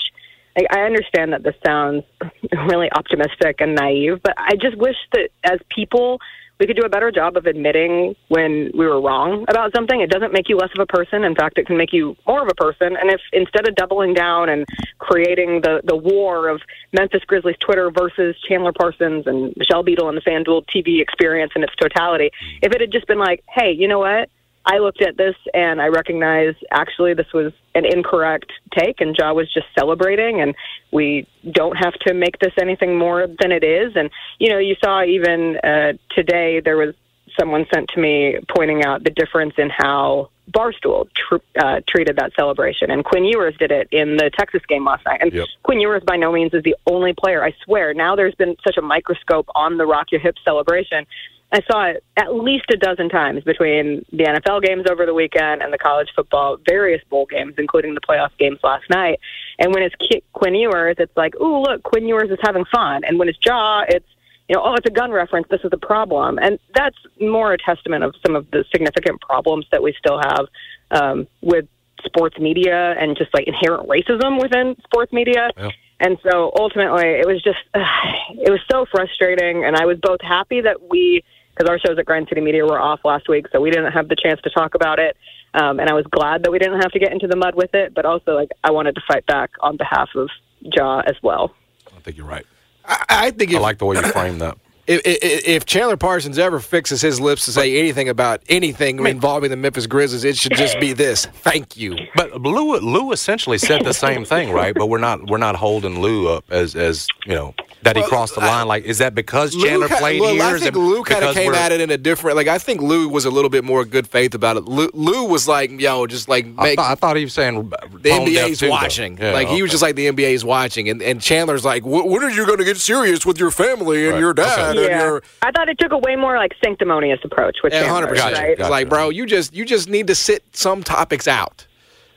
[0.57, 2.03] I I understand that this sounds
[2.67, 6.19] really optimistic and naive, but I just wish that as people,
[6.61, 9.99] we could do a better job of admitting when we were wrong about something.
[9.99, 11.23] It doesn't make you less of a person.
[11.23, 12.95] In fact, it can make you more of a person.
[12.95, 14.67] And if instead of doubling down and
[14.99, 16.61] creating the, the war of
[16.93, 21.63] Memphis Grizzlies Twitter versus Chandler Parsons and Michelle Beadle and the FanDuel TV experience in
[21.63, 22.29] its totality,
[22.61, 24.29] if it had just been like, hey, you know what?
[24.65, 29.33] I looked at this and I recognized actually this was an incorrect take, and Ja
[29.33, 30.53] was just celebrating, and
[30.91, 33.93] we don't have to make this anything more than it is.
[33.95, 34.09] And
[34.39, 36.93] you know, you saw even uh, today there was
[37.39, 42.33] someone sent to me pointing out the difference in how Barstool tr- uh, treated that
[42.35, 45.19] celebration, and Quinn Ewers did it in the Texas game last night.
[45.21, 45.47] And Yep.
[45.63, 47.43] Quinn Ewers by no means is the only player.
[47.43, 47.93] I swear.
[47.93, 51.05] Now there's been such a microscope on the Rock Your Hips celebration.
[51.53, 55.61] I saw it at least a dozen times between the NFL games over the weekend
[55.61, 59.19] and the college football, various bowl games, including the playoff games last night.
[59.59, 63.03] And when it's Ki- Quinn Ewers, it's like, ooh, look, Quinn Ewers is having fun.
[63.03, 64.05] And when it's Ja, it's
[64.47, 65.47] you know, oh, it's a gun reference.
[65.49, 69.65] This is the problem, and that's more a testament of some of the significant problems
[69.71, 70.45] that we still have
[70.91, 71.67] um, with
[72.03, 75.51] sports media and just like inherent racism within sports media.
[75.55, 75.69] Yeah.
[76.01, 79.63] And so ultimately, it was just, it was so frustrating.
[79.63, 81.23] And I was both happy that we,
[81.61, 84.07] because our shows at Grind City Media were off last week, so we didn't have
[84.07, 85.15] the chance to talk about it.
[85.53, 87.73] Um, and I was glad that we didn't have to get into the mud with
[87.75, 87.93] it.
[87.93, 90.29] But also, like, I wanted to fight back on behalf of
[90.61, 91.53] Ja as well.
[91.95, 92.45] I think you're right.
[92.85, 94.57] I, I think I if, like the way you framed that.
[94.87, 99.51] if, if, if Chandler Parsons ever fixes his lips to say anything about anything involving
[99.51, 103.85] the Memphis Grizzlies, it should just be this: "Thank you." But Lou, Lou essentially said
[103.85, 104.73] the same thing, right?
[104.73, 107.53] But we're not we're not holding Lou up as as you know
[107.83, 108.67] that he crossed the I- line.
[108.67, 110.43] Like, is that because Chandler ki- played well, here?
[110.43, 112.37] I Is think it Lou kind of came at it in a different.
[112.37, 114.65] Like I think Lou was a little bit more good faith about it.
[114.65, 117.69] Lou, Lou was like, "Yo, just like I make." thought, I thought he was saying
[117.69, 119.15] the NBA's watching.
[119.17, 122.45] like he was just like the NBA's watching, and, and Chandler's like, "When are you
[122.45, 124.19] going to get serious with your family and Right.
[124.19, 124.81] your dad Okay.
[124.83, 127.81] and yeah, your?" I thought it took a way more like sanctimonious approach with Yeah,
[127.81, 128.37] Chandler, hundred percent.
[128.37, 128.59] right?
[128.59, 131.65] It's like, bro, you just you just need to sit some topics out,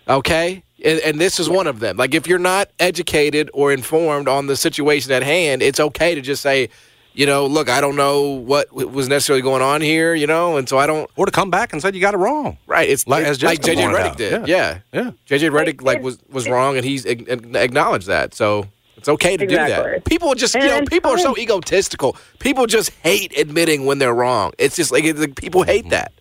[0.09, 0.64] okay?
[0.85, 1.97] And, and this is one of them.
[1.97, 6.21] Like, if you're not educated or informed on the situation at hand, it's okay to
[6.21, 6.69] just say,
[7.15, 10.69] you know, look, I don't know what was necessarily going on here, you know, and
[10.69, 11.09] so I don't.
[11.17, 12.59] or to come back and say you got it wrong.
[12.67, 14.49] Right, it's Like- like, as like JJ pointed Redick did.
[14.49, 14.79] Yeah.
[14.93, 15.11] Yeah, Yeah.
[15.39, 18.35] JJ Redick like was was wrong, and he's ag- ag- acknowledged that.
[18.35, 18.67] So
[18.97, 20.05] it's okay to do that.
[20.05, 22.17] People just, you know, people are so egotistical.
[22.41, 24.53] People just hate admitting when they're wrong.
[24.59, 25.91] It's just like, it's like people hate mm-hmm.
[25.91, 26.13] that.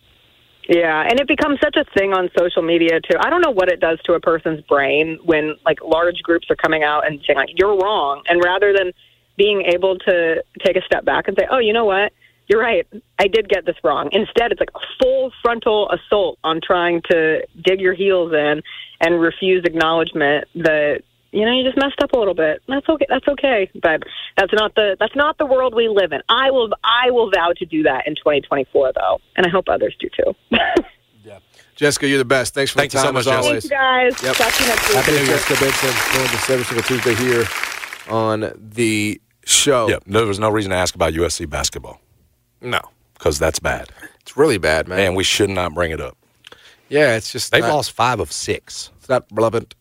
[0.69, 3.17] Yeah, and it becomes such a thing on social media too.
[3.19, 6.55] I don't know what it does to a person's brain when like large groups are
[6.55, 8.93] coming out and saying like you're wrong, and rather than
[9.37, 12.13] being able to take a step back and say, "Oh, you know what?
[12.47, 12.87] You're right.
[13.19, 17.45] I did get this wrong." Instead, it's like a full frontal assault on trying to
[17.61, 18.61] dig your heels in
[19.01, 21.01] and refuse acknowledgement that
[21.33, 22.61] you know you just messed up a little bit.
[22.67, 23.05] That's okay.
[23.09, 23.69] That's okay.
[23.81, 24.03] But
[24.37, 26.21] that's not the that's not the world we live in.
[26.29, 29.95] I will I will vow to do that in 2024 though, and I hope others
[29.99, 30.33] do too.
[31.25, 31.39] Yeah,
[31.77, 32.53] Jessica, you're the best.
[32.53, 33.47] Thanks for Thank the you so much, as Jessica.
[33.47, 33.69] always.
[33.69, 34.23] Thanks, guys.
[34.23, 34.35] Yep.
[34.35, 34.97] Talk to you next week.
[34.97, 36.17] Happy New Year, Jessica Benson.
[36.17, 37.45] Going to every single Tuesday here
[38.09, 39.87] on the show.
[39.87, 42.01] Yeah, there was no reason to ask about USC basketball
[42.59, 42.81] No,
[43.13, 43.87] because that's bad,
[44.19, 44.99] it's really bad, man.
[44.99, 46.17] and we should not bring it up.
[46.89, 48.91] yeah, it's just They've not, lost five of six.
[48.99, 49.75] It's not relevant.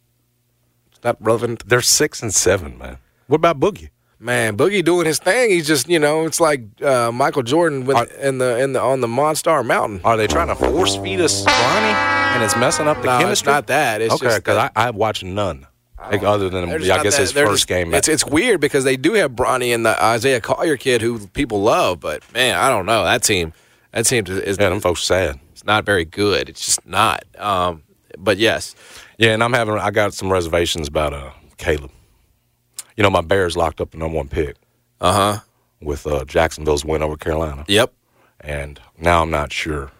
[1.05, 1.67] Not relevant.
[1.69, 2.99] They're six and seven, man.
[3.27, 3.91] What about Boogie?
[4.19, 5.51] Man, Boogie doing his thing.
[5.51, 8.81] He's just you know, it's like uh, Michael Jordan with, Are- in the in the
[8.81, 10.01] on the Monstar Mountain.
[10.05, 11.93] Are they trying to force feed us Bronny,
[12.35, 13.33] and it's messing up the No, chemistry?
[13.33, 14.01] it's not that.
[14.01, 15.67] It's okay, because I I've watched none,
[15.99, 17.93] like, other than I guess that- his first just- game.
[17.95, 21.61] It's it's weird because they do have Bronny and the Isaiah Collier kid who people
[21.63, 23.53] love, but man, I don't know that team.
[23.91, 25.41] That team is yeah, them folks sad.
[25.51, 26.49] it's not very good.
[26.49, 27.25] It's just not.
[27.39, 27.83] Um,
[28.19, 28.77] but yes,
[29.23, 31.93] Yeah, and I'm having I got some reservations about uh Caleb.
[32.97, 34.57] You know, my Bears locked up the number one pick
[35.01, 35.41] Uh huh.
[35.81, 37.93] with uh, Jacksonville's win over Carolina, Yep.
[38.41, 39.93] and now I'm not sure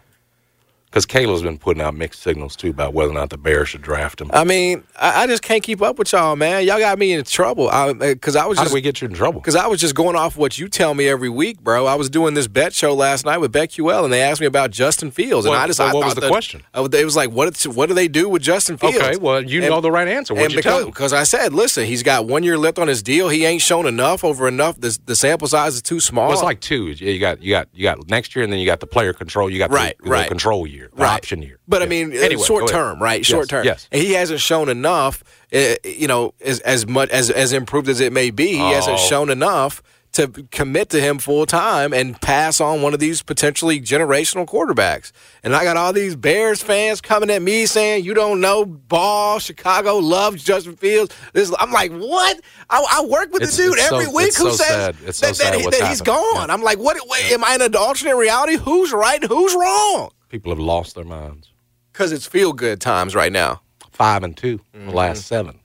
[0.93, 3.81] because Kayla's been putting out mixed signals too about whether or not the Bears should
[3.81, 4.31] draft him.
[4.35, 6.67] I mean, I, I just can't keep up with y'all, man.
[6.67, 7.71] Y'all got me in trouble.
[7.99, 9.41] Because I, was How just did we get you in trouble?
[9.41, 11.87] Because I was just going off what you tell me every week, bro.
[11.87, 14.71] I was doing this bet show last night with BetQL, and they asked me about
[14.71, 16.63] Justin Fields, and I just so I what was the that- question?
[16.75, 18.99] uh, It was like, what what do they do with Justin Fields?
[18.99, 20.35] Okay, well, you And- know the right answer.
[20.35, 22.89] What'd and you tell because, because I said, listen, he's got one year left on
[22.89, 23.31] his deal.
[23.31, 24.79] He ain't shown enough over enough.
[24.79, 26.27] The, the sample size is too small.
[26.29, 26.89] Well, it's like two.
[26.91, 29.49] You got you got you got next year, and then you got the player control.
[29.49, 30.29] You got Right, the, the right.
[30.29, 31.15] control year, the Right.
[31.15, 31.59] option year.
[31.69, 33.25] But I mean, uh, Anyway, short term, right?
[33.25, 33.65] Short Yes, term.
[33.65, 33.89] Yes.
[33.93, 35.23] And he hasn't shown enough.
[35.53, 38.99] Uh, you know, as as much as as improved as it may be, he hasn't
[38.99, 39.07] Oh.
[39.09, 43.81] shown enough to commit to him full time and pass on one of these potentially
[43.81, 45.11] generational quarterbacks.
[45.43, 49.39] And I got all these Bears fans coming at me saying, "You don't know ball.
[49.39, 52.39] Chicago loves Justin Fields." This, I'm like, what?
[52.69, 54.97] I, I work with It's- the dude it's so- every week who so says sad.
[55.07, 56.51] It's so that, that, he- that he's gone.
[56.51, 56.99] I'm like, what?
[57.09, 58.57] Wait, am I in an alternate reality?
[58.59, 59.23] Who's right?
[59.25, 60.11] Who's wrong?
[60.33, 61.51] People have lost their minds.
[61.93, 63.61] Because it's feel good times right now.
[63.91, 64.89] Five and 2 Mm-hmm.
[64.89, 65.61] the last seven,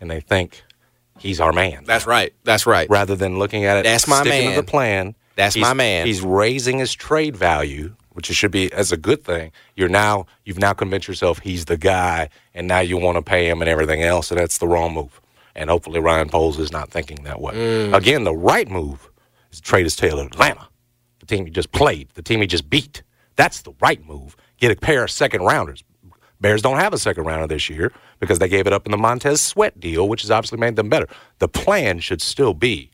[0.00, 0.62] and they think
[1.18, 1.84] he's our man.
[1.86, 2.34] That's right.
[2.44, 2.88] That's right.
[2.90, 4.54] Rather than looking at it, That's my sticking man.
[4.56, 5.14] to the plan.
[5.34, 6.06] That's my man.
[6.06, 9.50] He's raising his trade value, which it should be as a good thing.
[9.74, 13.48] You're now you've now convinced yourself he's the guy, and now you want to pay
[13.48, 15.22] him and everything else, and that's the wrong move.
[15.56, 17.54] And hopefully Ryan Poles is not thinking that way.
[17.54, 17.96] Mm.
[17.96, 19.10] Again, the right move
[19.50, 20.68] is to trade his tail to Atlanta,
[21.20, 23.02] the team he just played, the team he just beat.
[23.36, 24.36] That's the right move.
[24.58, 25.82] Get a pair of second rounders.
[26.40, 28.98] Bears don't have a second rounder this year because they gave it up in the
[28.98, 31.06] Montez Sweat deal, which has obviously made them better.
[31.38, 32.90] The plan should still be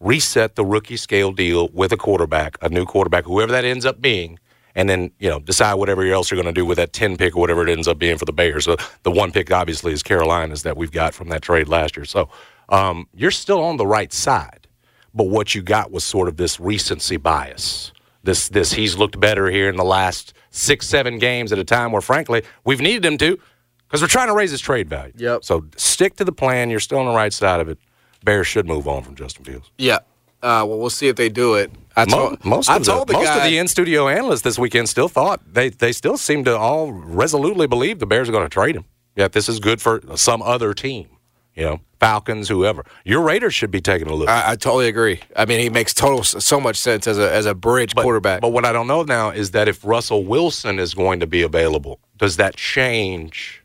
[0.00, 4.00] reset the rookie scale deal with a quarterback, a new quarterback, whoever that ends up
[4.00, 4.38] being,
[4.74, 7.34] and then you know decide whatever else you're going to do with that ten pick
[7.34, 8.64] or whatever it ends up being for the Bears.
[8.66, 12.04] So the one pick obviously is Carolina's that we've got from that trade last year.
[12.04, 12.28] So
[12.68, 14.68] um, you're still on the right side,
[15.14, 17.92] but what you got was sort of this recency bias.
[18.26, 21.92] This this he's looked better here in the last six seven games at a time
[21.92, 23.38] where frankly we've needed him to
[23.86, 25.12] because we're trying to raise his trade value.
[25.16, 25.44] Yep.
[25.44, 26.68] So stick to the plan.
[26.68, 27.78] You're still on the right side of it.
[28.24, 29.70] Bears should move on from Justin Fields.
[29.78, 29.98] Yeah.
[30.42, 31.70] Uh, well, we'll see if they do it.
[31.96, 34.42] I told, most I of the, told the most guy, of the in studio analysts
[34.42, 38.32] this weekend still thought they they still seem to all resolutely believe the Bears are
[38.32, 38.84] going to trade him.
[39.14, 41.08] Yeah, this is good for some other team.
[41.56, 42.84] You know, Falcons, whoever.
[43.04, 44.28] Your Raiders should be taking a look.
[44.28, 45.20] I, I totally agree.
[45.34, 48.42] I mean, he makes total so much sense as a as a bridge but, quarterback.
[48.42, 51.40] But what I don't know now is that if Russell Wilson is going to be
[51.42, 53.62] available, does that change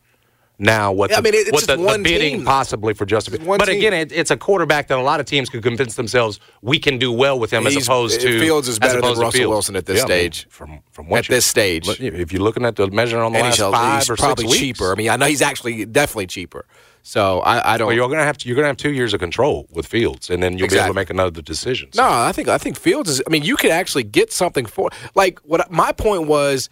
[0.57, 2.45] now what Yeah, the, I mean, it's what the, the one bidding team.
[2.45, 3.43] possibly for Justin?
[3.45, 3.77] But team.
[3.77, 6.97] again, it, it's a quarterback that a lot of teams could convince themselves we can
[6.97, 9.49] do well with him as opposed to Fields is better than Russell Fields.
[9.49, 10.47] Wilson at this Yeah, I mean, stage.
[10.49, 11.89] from from what At this stage.
[11.89, 14.43] if you're looking at the measure on the and last he's, five he's or probably
[14.45, 14.91] six weeks, cheaper.
[14.93, 16.65] I mean, I know he's actually definitely cheaper.
[17.03, 17.87] So I, I don't.
[17.87, 20.41] well, you're gonna have to, you're gonna have two years of control with Fields, and
[20.41, 21.89] then you'll be able to make another decision.
[21.95, 23.21] No, I think I think Fields is.
[23.25, 26.69] I mean, you could actually get something for like what my point was.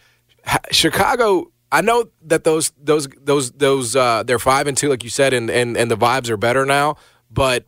[0.71, 1.51] Chicago.
[1.71, 5.33] I know that those those those those uh, they're five and two, like you said,
[5.33, 6.95] and and and the vibes are better now.
[7.29, 7.65] But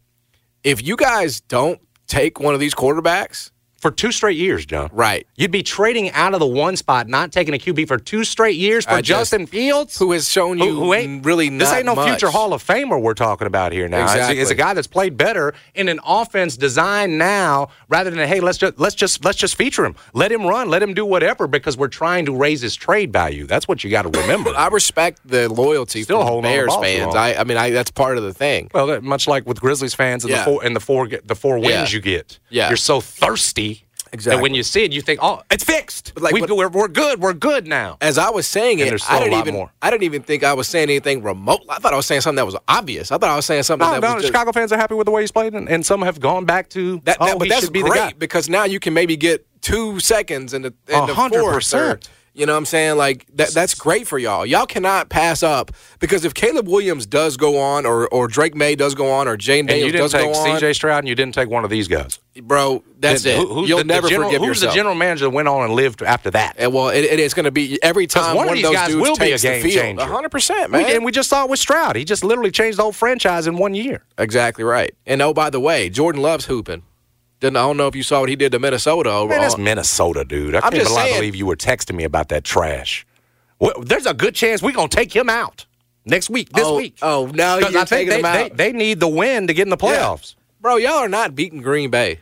[0.63, 3.51] if you guys don't take one of these quarterbacks,
[3.81, 4.89] for two straight years, John.
[4.93, 5.25] right?
[5.35, 8.55] You'd be trading out of the one spot, not taking a QB for two straight
[8.57, 11.73] years for I just- Justin Fields, Who has shown you who, who ain't really This
[11.73, 12.07] ain't no much.
[12.07, 14.05] future Hall of Famer we're talking about here now.
[14.05, 18.27] It's a- It's, a, guy that's played better in an offense designed now, rather than
[18.27, 21.03] hey, let's just let's just let's just feature him, let him run, let him do
[21.05, 23.47] whatever, because we're trying to raise his trade value.
[23.47, 24.51] That's what you got to remember.
[24.55, 27.15] I respect the loyalty Still from Bears fans.
[27.15, 28.69] I, I mean, I, that's part of the thing.
[28.73, 30.39] well, that, much like with Grizzlies fans and Yeah.
[30.39, 31.87] the four and the four the four wins Yeah.
[31.89, 32.37] you get.
[32.49, 32.67] Yeah.
[32.67, 33.70] you're so thirsty.
[34.13, 34.37] Exactly.
[34.37, 36.11] That when you see it, you think, "Oh, it's fixed.
[36.19, 37.21] Like we, what- we're, we're good.
[37.21, 39.47] We're good now." As I was saying And it, there's still I a didn't lot
[39.47, 39.71] even more.
[39.81, 41.61] I didn't even think I was saying anything remote.
[41.69, 43.11] I thought I was saying something that was obvious.
[43.11, 44.95] I thought I was saying something No, that no, was just, Chicago fans are happy
[44.95, 47.39] with the way he's played, and, and some have gone back to that, that oh,
[47.39, 50.63] but that's should be the great because now you can maybe get two seconds in
[50.63, 51.73] the, in A the hundred fourth.
[51.73, 51.99] or-
[52.33, 52.95] You know what I'm saying?
[52.97, 54.45] Like that that's great for y'all.
[54.45, 58.75] Y'all cannot pass up because if Caleb Williams does go on or or Drake Maye
[58.75, 60.73] does go on or Jane And Daniels you didn't does take go on, C.J.
[60.73, 62.19] Stroud, and you didn't take one of these guys.
[62.41, 63.47] bro, that's Then it.
[63.47, 64.71] who- You'll the- the never general- forgive Who's yourself.
[64.71, 66.55] the general manager that went on and lived after that?
[66.57, 68.87] And well, it, it is going to be every time one one, of those guys
[68.91, 69.83] dudes will be a game the field.
[69.83, 70.05] changer.
[70.05, 70.95] hundred percent, We- man.
[70.95, 71.97] and we just saw it with Stroud.
[71.97, 74.05] He just literally changed the whole franchise in one year.
[74.17, 74.95] Exactly right.
[75.05, 76.83] And oh, by the way, Jordan loves hooping.
[77.41, 79.11] Didn't I don't know if you saw what he did to Minnesota.
[79.11, 80.55] Over Man, that's Minnesota, dude.
[80.55, 83.05] I can't just believe, saying- believe you were texting me about that trash.
[83.59, 85.65] Well, there's a good chance we're gonna take him out
[86.05, 86.49] next week.
[86.53, 86.97] This oh, week.
[87.01, 88.57] Oh, now Because you're I think taking they, him they, out.
[88.57, 89.97] they need the win to get in the Yeah.
[89.97, 90.35] playoffs.
[90.61, 92.19] Bro, y'all are not beating Green Bay.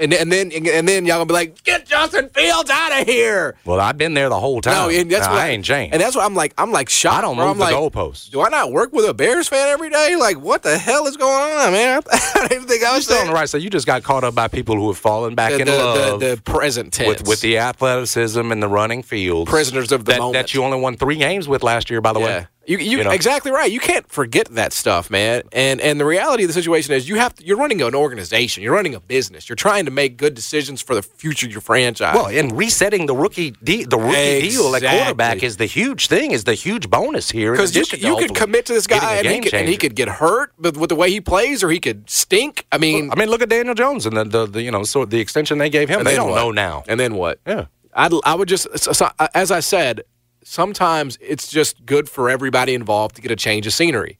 [0.00, 3.56] And, and then and then y'all gonna be like, get Justin Fields out of here.
[3.66, 4.72] Well, I've been there the whole time.
[4.74, 5.92] No, and that's Now, what I ain't changed.
[5.92, 6.54] And that's what I'm like.
[6.56, 7.18] I'm like shocked.
[7.18, 7.44] I don't bro.
[7.46, 8.30] move I'm the like, goalposts.
[8.30, 10.16] Do I not work with a Bears fan every day?
[10.16, 12.02] Like, what the hell is going on, man?
[12.12, 13.62] I didn't even think I You're was still on the right side.
[13.62, 16.20] You just got caught up by people who have fallen back The, in the, love
[16.20, 17.08] the, the present tense.
[17.20, 19.48] with, with the athleticism and the running field.
[19.48, 20.32] Prisoners of the that, moment.
[20.34, 22.26] that you only won three games with last year, by the Yeah.
[22.26, 22.46] way.
[22.70, 23.10] You, you, You know?
[23.10, 23.70] exactly right.
[23.70, 25.42] You can't forget that stuff, man.
[25.52, 28.62] And and the reality of the situation is you have to, you're running an organization.
[28.62, 29.48] You're running a business.
[29.48, 32.14] You're trying to make good decisions for the future of your franchise.
[32.14, 34.98] Well, and resetting the rookie de- the rookie deal at Exactly.
[35.00, 37.52] quarterback is the huge thing, is the huge bonus here.
[37.52, 40.08] because you, you could commit to this guy and he, could, and he could get
[40.08, 42.66] hurt but with the way he plays, or he could stink.
[42.70, 45.04] I mean, I mean, look at Daniel Jones and the, the, the you know so
[45.04, 45.98] the extension they gave him.
[45.98, 46.36] and They don't what?
[46.36, 46.84] know now.
[46.86, 47.40] And then what?
[47.46, 47.66] Yeah.
[47.94, 50.02] I'd, I would just, so- uh, as I said,
[50.42, 54.18] sometimes it's just good for everybody involved to get a change of scenery.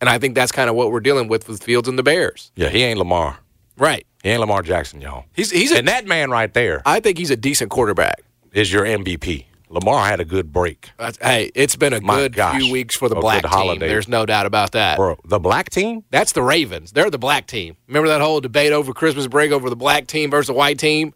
[0.00, 2.52] And I think that's kind of what we're dealing with with Fields and the Bears.
[2.56, 3.38] Yeah, he ain't Lamar.
[3.78, 4.06] Right.
[4.22, 5.24] He ain't Lamar Jackson, y'all.
[5.34, 8.22] He's he's a, and that man right there I think he's a decent quarterback.
[8.52, 9.46] is your MVP.
[9.70, 10.90] Lamar had a good break.
[10.98, 12.60] That's- Hey, it's been a My good gosh.
[12.60, 13.50] few weeks for the black team.
[13.50, 13.88] holiday.
[13.88, 14.96] There's no doubt about that.
[14.96, 16.04] Bro, the black team?
[16.10, 16.92] That's the Ravens.
[16.92, 17.76] They're the black team.
[17.88, 21.12] Remember that whole debate over Christmas break over the black team versus the white team?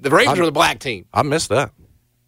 [0.00, 1.04] The Ravens I'm- are the black team.
[1.12, 1.72] I missed that.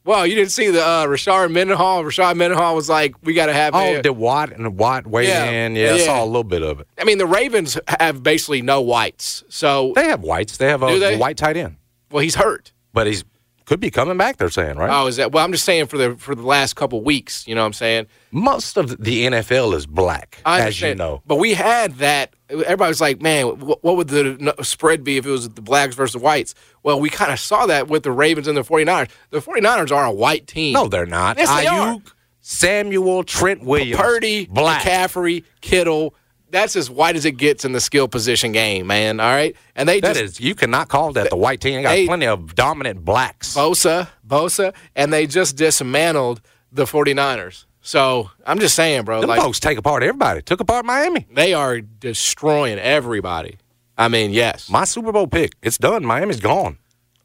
[0.08, 2.02] Well, you didn't see the uh, Rashard Mendenhall.
[2.02, 5.28] Rashard Mendenhall was like, "We got to have." Oh, a- did Watt and Watt weigh
[5.28, 5.50] Yeah.
[5.50, 5.76] in?
[5.76, 6.88] Yeah, I saw a little bit of it.
[6.98, 9.44] I mean, the Ravens have basically no whites.
[9.50, 10.56] So, They have whites.
[10.56, 11.16] They have a, they?
[11.16, 11.76] a white tight end,
[12.10, 12.72] well, he's hurt.
[12.94, 13.22] but he's
[13.68, 14.38] could be coming back.
[14.38, 14.88] They're saying right.
[14.90, 15.30] Oh, is that?
[15.30, 17.46] Well, I'm just saying for the for the last couple weeks.
[17.46, 18.06] You know what I'm saying?
[18.30, 21.22] Most of the NFL is black, as you know.
[21.26, 22.34] But we had that.
[22.48, 25.94] Everybody was like, man, what, what would the spread be if it was the blacks
[25.94, 26.54] versus the whites?
[26.82, 29.10] Well, we kind of saw that with the Ravens and the 49ers.
[29.30, 30.72] The 49ers are a white team.
[30.72, 31.36] No, they're not.
[31.36, 31.96] Yes, they are.
[31.96, 34.82] Aiyuk, Samuel, Trent Williams, Purdy, black.
[34.82, 36.14] McCaffrey, Kittle.
[36.50, 39.20] That's as white as it gets in the skill position game, man.
[39.20, 41.76] All right, and they That just is, you cannot call that the white team.
[41.76, 43.54] They got they- plenty of dominant blacks.
[43.54, 46.40] Bosa, Bosa, and they just dismantled
[46.72, 47.64] the 49ers.
[47.80, 50.42] So I'm just saying, bro, Them like folks take apart everybody.
[50.42, 51.26] Took apart Miami.
[51.32, 53.56] they are destroying everybody.
[53.96, 54.68] I mean, yes.
[54.70, 55.52] My Super Bowl pick.
[55.62, 56.04] It's done.
[56.04, 56.78] Miami's gone.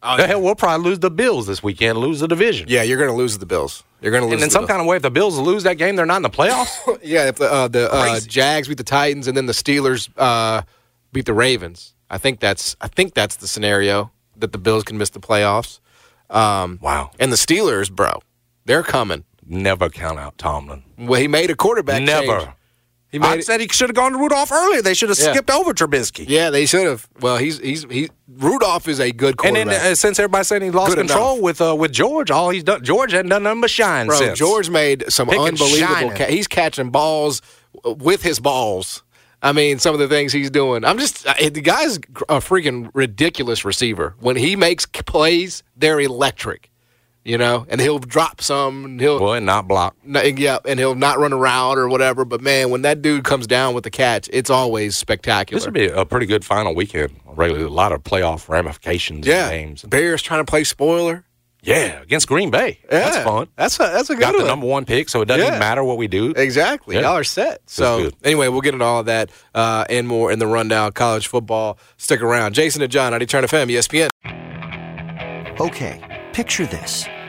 [0.06, 2.68] Oh, the hell, we'll probably lose the Bills this weekend, lose the division.
[2.70, 3.84] Yeah, you're going to lose the Bills.
[4.02, 4.70] You're going to lose And in some Bills.
[4.70, 6.76] kind of way, if the Bills lose that game, they're not in the playoffs.
[7.04, 10.62] Yeah, if the uh, the uh, Jags beat the Titans and then the Steelers uh,
[11.14, 14.98] beat the Ravens, I think that's I think that's the scenario that the Bills can
[14.98, 15.80] miss the playoffs.
[16.30, 17.12] Um, wow.
[17.20, 18.22] and the Steelers, bro,
[18.66, 19.24] they're coming.
[19.46, 20.84] Never count out Tomlin.
[20.98, 22.02] Well, he made a quarterback.
[22.02, 22.40] Never.
[22.40, 22.50] change.
[23.14, 24.82] He I said he should have gone to Rudolph earlier.
[24.82, 25.32] They should have Yeah.
[25.32, 26.26] skipped over Trubisky.
[26.28, 27.08] Yeah, they should have.
[27.22, 29.68] Well, he's he's he Rudolph is a good And quarterback.
[29.82, 31.44] then uh, since everybody's saying he lost Good control enough.
[31.44, 34.40] with uh, with George, all he's done George hadn't done nothing but shine Bro, since.
[34.40, 36.12] George made some Pick unbelievable.
[36.12, 37.42] Ca- he's catching balls
[37.86, 39.04] with his balls.
[39.44, 40.84] I mean, some of the things he's doing.
[40.84, 44.16] I'm just uh, the guy's a freaking ridiculous receiver.
[44.22, 46.72] When he makes plays, they're electric.
[47.26, 48.84] You know, and he'll drop some.
[48.84, 49.96] And he'll Boy, not block.
[50.04, 52.26] no, yeah, and he'll not run around or whatever.
[52.26, 55.58] But man, when that dude comes down with the catch, it's always spectacular.
[55.58, 57.14] This would be a pretty good final weekend.
[57.26, 59.26] Regularly, a lot of playoff ramifications.
[59.26, 59.84] yeah, and games.
[59.84, 61.24] Bears trying to play spoiler.
[61.66, 62.80] Yeah, against Green Bay.
[62.92, 63.48] Yeah, That's fun.
[63.56, 64.34] That's a that's a good one.
[64.34, 65.48] Got the number one pick, so it doesn't Yeah.
[65.48, 66.32] even matter what we do.
[66.36, 66.96] Exactly.
[66.96, 67.04] Yeah.
[67.04, 67.62] Y'all are set.
[67.68, 70.92] So anyway, we'll get into all of that uh, and more in the rundown.
[70.92, 71.80] College football.
[71.96, 72.54] Stick around.
[72.54, 74.10] Jason and John, 90 Turn FM, ESPN.
[75.62, 76.02] Okay,
[76.34, 77.06] picture this.